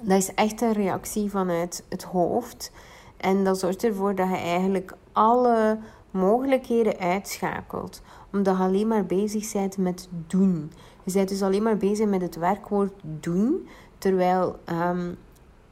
dat 0.00 0.18
is 0.18 0.34
echt 0.34 0.60
een 0.60 0.72
reactie 0.72 1.30
vanuit 1.30 1.84
het 1.88 2.02
hoofd. 2.02 2.70
En 3.16 3.44
dat 3.44 3.58
zorgt 3.58 3.84
ervoor 3.84 4.14
dat 4.14 4.28
je 4.28 4.36
eigenlijk 4.36 4.92
alle 5.12 5.78
mogelijkheden 6.10 6.98
uitschakelt. 6.98 8.02
Omdat 8.32 8.56
je 8.56 8.62
alleen 8.62 8.88
maar 8.88 9.06
bezig 9.06 9.52
bent 9.52 9.76
met 9.76 10.08
doen. 10.26 10.72
Je 11.04 11.12
bent 11.12 11.28
dus 11.28 11.42
alleen 11.42 11.62
maar 11.62 11.76
bezig 11.76 12.06
met 12.06 12.20
het 12.20 12.36
werkwoord 12.36 12.92
doen. 13.02 13.68
Terwijl 13.98 14.56
ehm, 14.64 15.12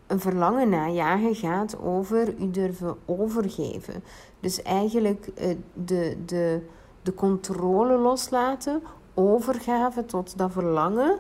een 0.07 0.21
verlangen 0.21 0.69
najagen 0.69 1.35
gaat 1.35 1.79
over 1.81 2.41
je 2.41 2.51
durven 2.51 2.97
overgeven. 3.05 4.05
Dus 4.41 4.63
eigenlijk 4.63 5.31
uh, 5.41 5.57
de, 5.73 6.17
de, 6.27 6.61
de 7.03 7.15
controle 7.15 7.97
loslaten 7.99 8.83
overgave 9.15 10.05
tot 10.05 10.39
dat 10.39 10.53
verlangen. 10.53 11.19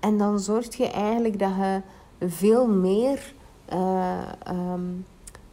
En 0.00 0.18
dan 0.18 0.40
zorg 0.40 0.76
je 0.76 0.90
eigenlijk 0.90 1.38
dat 1.38 1.54
je 1.56 1.80
veel 2.26 2.68
meer, 2.68 3.34
uh, 3.72 4.18
um, 4.72 5.04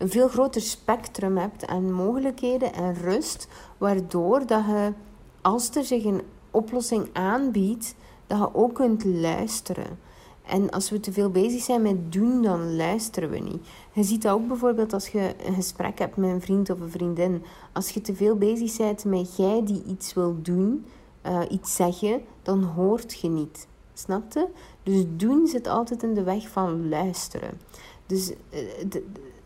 een 0.02 0.10
veel 0.10 0.28
groter 0.28 0.62
spectrum 0.62 1.38
hebt 1.38 1.68
aan 1.68 1.92
mogelijkheden 1.92 2.74
en 2.74 2.94
rust, 2.94 3.48
waardoor 3.78 4.46
dat 4.46 4.66
je, 4.66 4.94
als 5.42 5.76
er 5.76 5.84
zich 5.84 6.04
een 6.04 6.22
oplossing 6.52 7.10
aanbiedt, 7.14 7.96
dat 8.28 8.38
je 8.38 8.56
ook 8.56 8.74
kunt 8.74 9.06
luisteren. 9.06 10.00
En 10.46 10.70
als 10.70 10.90
we 10.90 11.00
te 11.00 11.12
veel 11.12 11.30
bezig 11.30 11.62
zijn 11.62 11.82
met 11.82 12.12
doen, 12.12 12.42
dan 12.42 12.76
luisteren 12.76 13.30
we 13.30 13.40
niet. 13.40 13.68
Je 13.94 14.04
ziet 14.04 14.22
dat 14.22 14.34
ook 14.34 14.48
bijvoorbeeld 14.48 14.94
als 14.94 15.08
je 15.08 15.34
een 15.46 15.54
gesprek 15.54 16.00
hebt 16.00 16.18
met 16.18 16.30
een 16.30 16.42
vriend 16.42 16.70
of 16.70 16.80
een 16.80 16.92
vriendin. 16.92 17.44
Als 17.74 17.90
je 17.90 18.02
te 18.02 18.16
veel 18.16 18.36
bezig 18.36 18.78
bent 18.78 19.06
met 19.06 19.36
jij 19.36 19.62
die 19.66 19.84
iets 19.84 20.14
wil 20.14 20.36
doen, 20.42 20.86
uh, 21.26 21.40
iets 21.50 21.76
zeggen, 21.76 22.22
dan 22.42 22.64
hoort 22.64 23.20
je 23.20 23.30
niet. 23.30 23.68
Snapte? 23.94 24.50
Dus 24.84 25.04
doen 25.16 25.48
zit 25.48 25.68
altijd 25.68 26.04
in 26.04 26.14
de 26.14 26.24
weg 26.24 26.50
van 26.50 26.90
luisteren. 26.90 27.60
Dus 28.06 28.30
uh, 28.30 29.02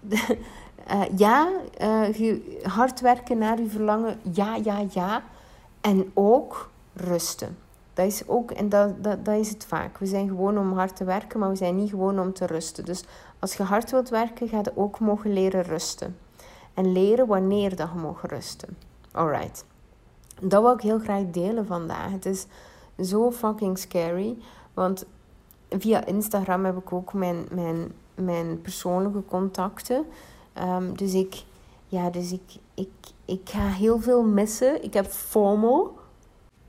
uh, 0.10 1.18
ja, 1.18 1.50
hard 2.64 3.02
werken 3.02 3.38
naar 3.38 3.60
je 3.60 3.70
verlangen, 3.70 4.20
ja, 4.32 4.56
ja, 4.56 4.86
ja. 4.90 5.24
En 5.82 6.12
ook 6.14 6.70
rusten. 6.94 7.58
Dat 7.94 8.06
is 8.06 8.28
ook, 8.28 8.52
en 8.52 8.70
dat, 8.70 9.04
dat, 9.04 9.26
dat 9.26 9.36
is 9.36 9.50
het 9.50 9.66
vaak. 9.66 9.98
We 9.98 10.06
zijn 10.06 10.28
gewoon 10.28 10.58
om 10.58 10.74
hard 10.74 10.96
te 10.96 11.04
werken, 11.04 11.40
maar 11.40 11.50
we 11.50 11.56
zijn 11.56 11.76
niet 11.76 11.90
gewoon 11.90 12.20
om 12.20 12.34
te 12.34 12.46
rusten. 12.46 12.86
Dus 12.86 13.04
als 13.40 13.54
je 13.54 13.64
hard 13.64 13.92
wilt 13.92 14.10
werken, 14.10 14.48
ga 14.48 14.58
je 14.58 14.72
ook 14.76 15.00
mogen 15.00 15.34
leren 15.34 15.64
rusten. 15.64 16.18
En 16.74 16.92
leren 16.92 17.28
wanneer 17.28 17.76
dat 17.76 17.90
je 17.94 18.00
mag 18.00 18.22
rusten. 18.22 18.78
Alright. 19.12 19.66
Dat 20.42 20.62
wil 20.62 20.74
ik 20.74 20.82
heel 20.82 21.00
graag 21.00 21.24
delen 21.32 21.66
vandaag. 21.66 22.12
Het 22.12 22.26
is 22.26 22.46
zo 23.00 23.32
fucking 23.32 23.78
scary. 23.78 24.38
Want 24.74 25.06
via 25.70 26.06
Instagram 26.06 26.66
heb 26.66 26.78
ik 26.78 26.94
ook 26.94 27.14
mijn, 27.14 27.46
mijn, 27.52 27.92
mijn 28.16 28.62
persoonlijke 28.62 29.24
contacten. 29.28 30.06
Um, 30.62 30.98
dus 30.98 31.14
ik, 31.14 31.44
ja, 31.88 32.10
dus 32.10 32.32
ik, 32.32 32.56
ik, 32.74 32.90
ik 33.26 33.42
ga 33.44 33.68
heel 33.68 34.00
veel 34.00 34.24
missen. 34.24 34.84
Ik 34.84 34.94
heb 34.94 35.06
FOMO 35.06 35.94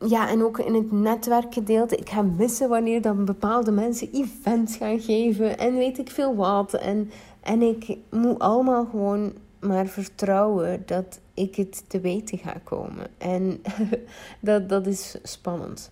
ja, 0.00 0.28
en 0.28 0.44
ook 0.44 0.58
in 0.58 0.74
het 0.74 0.92
netwerkgedeelte. 0.92 1.96
Ik 1.96 2.10
ga 2.10 2.22
missen 2.22 2.68
wanneer 2.68 3.02
dan 3.02 3.24
bepaalde 3.24 3.70
mensen 3.70 4.12
events 4.12 4.76
gaan 4.76 5.00
geven. 5.00 5.58
En 5.58 5.74
weet 5.74 5.98
ik 5.98 6.10
veel 6.10 6.34
wat. 6.34 6.74
En, 6.74 7.10
en 7.40 7.62
ik 7.62 7.96
moet 8.10 8.38
allemaal 8.38 8.84
gewoon 8.84 9.32
maar 9.60 9.86
vertrouwen 9.86 10.82
dat 10.86 11.20
ik 11.34 11.54
het 11.54 11.84
te 11.88 12.00
weten 12.00 12.38
ga 12.38 12.54
komen. 12.64 13.06
En 13.18 13.62
dat, 14.40 14.68
dat 14.68 14.86
is 14.86 15.16
spannend. 15.22 15.90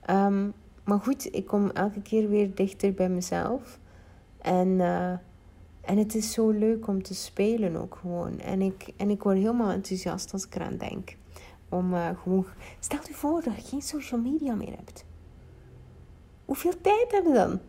Ehm, 0.00 0.48
maar 0.84 0.98
goed, 0.98 1.34
ik 1.34 1.46
kom 1.46 1.70
elke 1.70 2.02
keer 2.02 2.28
weer 2.28 2.54
dichter 2.54 2.92
bij 2.92 3.08
mezelf. 3.08 3.78
En, 4.42 4.80
eh, 4.80 5.10
en 5.80 5.98
het 5.98 6.14
is 6.14 6.32
zo 6.32 6.50
leuk 6.50 6.86
om 6.86 7.02
te 7.02 7.14
spelen 7.14 7.76
ook 7.76 7.98
gewoon. 8.00 8.38
En 8.38 8.60
ik, 8.60 8.92
en 8.96 9.10
ik 9.10 9.22
word 9.22 9.36
helemaal 9.36 9.70
enthousiast 9.70 10.32
als 10.32 10.46
ik 10.46 10.54
eraan 10.54 10.76
denk. 10.76 11.16
Om 11.68 11.94
uh, 11.94 12.08
gewoon. 12.22 12.46
Stel 12.78 12.98
je 13.06 13.14
voor 13.14 13.42
dat 13.42 13.54
je 13.56 13.62
geen 13.62 13.82
social 13.82 14.20
media 14.20 14.54
meer 14.54 14.76
hebt. 14.76 15.04
Hoeveel 16.44 16.80
tijd 16.80 17.12
hebben 17.12 17.32
we 17.32 17.38
dan? 17.38 17.60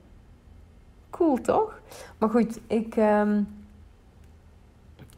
Cool 1.10 1.42
toch? 1.42 1.82
Maar 2.18 2.30
goed, 2.30 2.60
ik. 2.68 2.96
Um, 2.96 3.48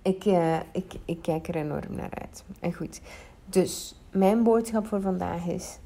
ik, 0.04 0.26
uh, 0.26 0.60
ik, 0.72 0.94
ik 1.06 1.22
kijk 1.22 1.48
er 1.48 1.56
enorm 1.56 1.96
naar 1.96 2.14
uit. 2.22 2.44
En 2.60 2.74
goed, 2.74 3.02
dus 3.46 4.02
mijn 4.12 4.44
boodschap 4.44 4.88
voor 4.88 5.02
vandaag 5.02 5.46
is: 5.46 5.80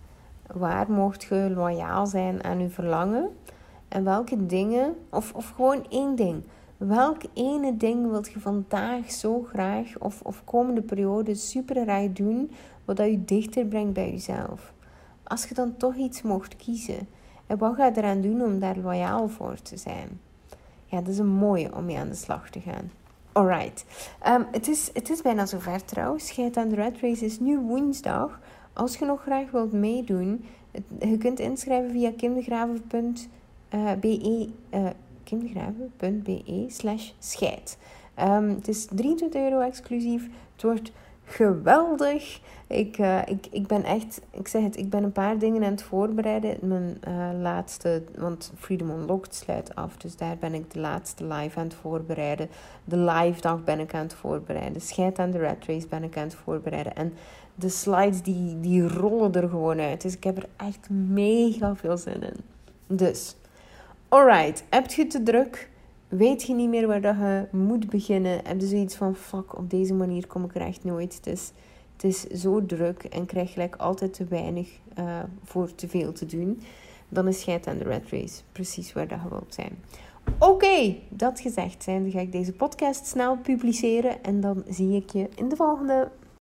waar 0.53 0.91
mocht 0.91 1.23
je 1.23 1.51
loyaal 1.55 2.07
zijn 2.07 2.43
aan 2.43 2.59
je 2.59 2.69
verlangen? 2.69 3.29
En 3.87 4.03
welke 4.03 4.45
dingen, 4.45 4.95
of, 5.09 5.33
of 5.33 5.49
gewoon 5.49 5.85
één 5.89 6.15
ding. 6.15 6.43
Welk 6.77 7.21
ene 7.33 7.77
ding 7.77 8.09
wilt 8.09 8.31
je 8.31 8.39
vandaag 8.39 9.11
zo 9.11 9.41
graag, 9.41 9.97
of, 9.99 10.21
of 10.21 10.43
komende 10.43 10.81
periode 10.81 11.35
super 11.35 12.13
doen, 12.13 12.51
wat 12.85 12.97
je 12.97 13.25
dichter 13.25 13.65
brengt 13.65 13.93
bij 13.93 14.11
jezelf. 14.11 14.73
Als 15.23 15.47
je 15.47 15.53
dan 15.53 15.77
toch 15.77 15.95
iets 15.95 16.21
mocht 16.21 16.55
kiezen, 16.55 17.07
en 17.47 17.57
wat 17.57 17.75
ga 17.75 17.85
je 17.85 17.97
eraan 17.97 18.21
doen 18.21 18.41
om 18.41 18.59
daar 18.59 18.77
loyaal 18.77 19.27
voor 19.29 19.61
te 19.61 19.77
zijn? 19.77 20.19
Ja, 20.85 20.97
dat 20.97 21.07
is 21.07 21.17
een 21.17 21.27
mooie 21.27 21.75
om 21.75 21.85
mee 21.85 21.97
aan 21.97 22.09
de 22.09 22.15
slag 22.15 22.49
te 22.49 22.59
gaan. 22.59 22.91
Alright. 23.31 23.85
Um, 24.27 24.45
het, 24.51 24.67
is, 24.67 24.89
het 24.93 25.09
is 25.09 25.21
bijna 25.21 25.45
zover 25.45 25.85
trouwens. 25.85 26.27
Scheid 26.27 26.57
aan 26.57 26.69
de 26.69 26.75
Red 26.75 26.99
Race 27.01 27.25
is 27.25 27.39
nu 27.39 27.59
woensdag. 27.59 28.39
Als 28.73 28.97
je 28.97 29.05
nog 29.05 29.21
graag 29.21 29.51
wilt 29.51 29.71
meedoen, 29.71 30.45
je 30.99 31.17
kunt 31.17 31.39
inschrijven 31.39 31.91
via 31.91 32.11
kimdegraven.be 32.17 33.13
uh, 33.69 34.87
kimdegraven.be 35.23 36.65
slash 36.67 37.11
scheid. 37.19 37.77
Um, 38.19 38.49
het 38.49 38.67
is 38.67 38.85
23 38.85 39.41
euro 39.41 39.59
exclusief. 39.59 40.29
Het 40.53 40.63
wordt 40.63 40.91
geweldig. 41.23 42.39
Ik, 42.67 42.97
uh, 42.97 43.21
ik, 43.25 43.47
ik 43.51 43.67
ben 43.67 43.83
echt, 43.83 44.21
ik 44.31 44.47
zeg 44.47 44.63
het, 44.63 44.77
ik 44.77 44.89
ben 44.89 45.03
een 45.03 45.11
paar 45.11 45.37
dingen 45.37 45.63
aan 45.63 45.71
het 45.71 45.83
voorbereiden. 45.83 46.57
Mijn 46.61 46.99
laatste, 47.41 48.03
want 48.17 48.53
Freedom 48.57 48.89
Unlocked 48.89 49.35
sluit 49.35 49.75
af. 49.75 49.97
Dus 49.97 50.15
daar 50.15 50.37
ben 50.37 50.53
ik 50.53 50.73
de 50.73 50.79
laatste 50.79 51.25
live 51.25 51.59
aan 51.59 51.65
het 51.65 51.73
voorbereiden. 51.73 52.49
De 52.83 52.97
live 52.97 53.41
dag 53.41 53.63
ben 53.63 53.79
ik 53.79 53.93
aan 53.93 54.01
het 54.01 54.13
voorbereiden. 54.13 54.81
Scheid 54.81 55.19
aan 55.19 55.31
de 55.31 55.37
Red 55.37 55.65
Race 55.65 55.87
ben 55.87 56.03
ik 56.03 56.17
aan 56.17 56.23
het 56.23 56.35
voorbereiden. 56.35 56.95
En 56.95 57.13
de 57.55 57.69
slides 57.69 58.21
die, 58.21 58.59
die 58.59 58.87
rollen 58.87 59.33
er 59.33 59.49
gewoon 59.49 59.79
uit. 59.79 60.01
Dus 60.01 60.15
ik 60.15 60.23
heb 60.23 60.37
er 60.37 60.49
echt 60.55 60.89
mega 60.89 61.75
veel 61.75 61.97
zin 61.97 62.23
in. 62.23 62.35
Dus, 62.87 63.35
alright. 64.09 64.63
Heb 64.69 64.91
je 64.91 65.07
te 65.07 65.23
druk? 65.23 65.69
weet 66.07 66.43
je 66.43 66.53
niet 66.53 66.69
meer 66.69 66.87
waar 66.87 67.01
dat 67.01 67.15
je 67.15 67.47
moet 67.51 67.89
beginnen. 67.89 68.39
Heb 68.43 68.59
je 68.59 68.67
zoiets 68.67 68.95
van, 68.95 69.15
fuck, 69.15 69.57
op 69.57 69.69
deze 69.69 69.93
manier 69.93 70.27
kom 70.27 70.43
ik 70.43 70.55
er 70.55 70.61
echt 70.61 70.83
nooit. 70.83 71.15
Het 71.15 71.27
is, 71.27 71.51
het 71.93 72.03
is 72.03 72.23
zo 72.23 72.65
druk 72.65 73.03
en 73.03 73.25
krijg 73.25 73.53
gelijk 73.53 73.75
altijd 73.75 74.13
te 74.13 74.25
weinig 74.25 74.69
uh, 74.99 75.19
voor 75.43 75.75
te 75.75 75.87
veel 75.87 76.11
te 76.11 76.25
doen. 76.25 76.61
Dan 77.09 77.27
is 77.27 77.39
scheid 77.39 77.67
aan 77.67 77.77
de 77.77 77.83
red 77.83 78.09
race 78.09 78.41
precies 78.51 78.93
waar 78.93 79.07
dat 79.07 79.19
je 79.23 79.29
wilt 79.29 79.53
zijn. 79.53 79.79
Oké, 80.39 80.95
dat 81.09 81.39
gezegd 81.39 81.83
zijn, 81.83 82.01
dan 82.01 82.11
ga 82.11 82.19
ik 82.19 82.31
deze 82.31 82.53
podcast 82.53 83.05
snel 83.05 83.37
publiceren 83.37 84.23
en 84.23 84.41
dan 84.41 84.63
zie 84.69 84.95
ik 84.95 85.09
je 85.09 85.29
in 85.35 85.49
de 85.49 85.55
volgende. 85.55 86.09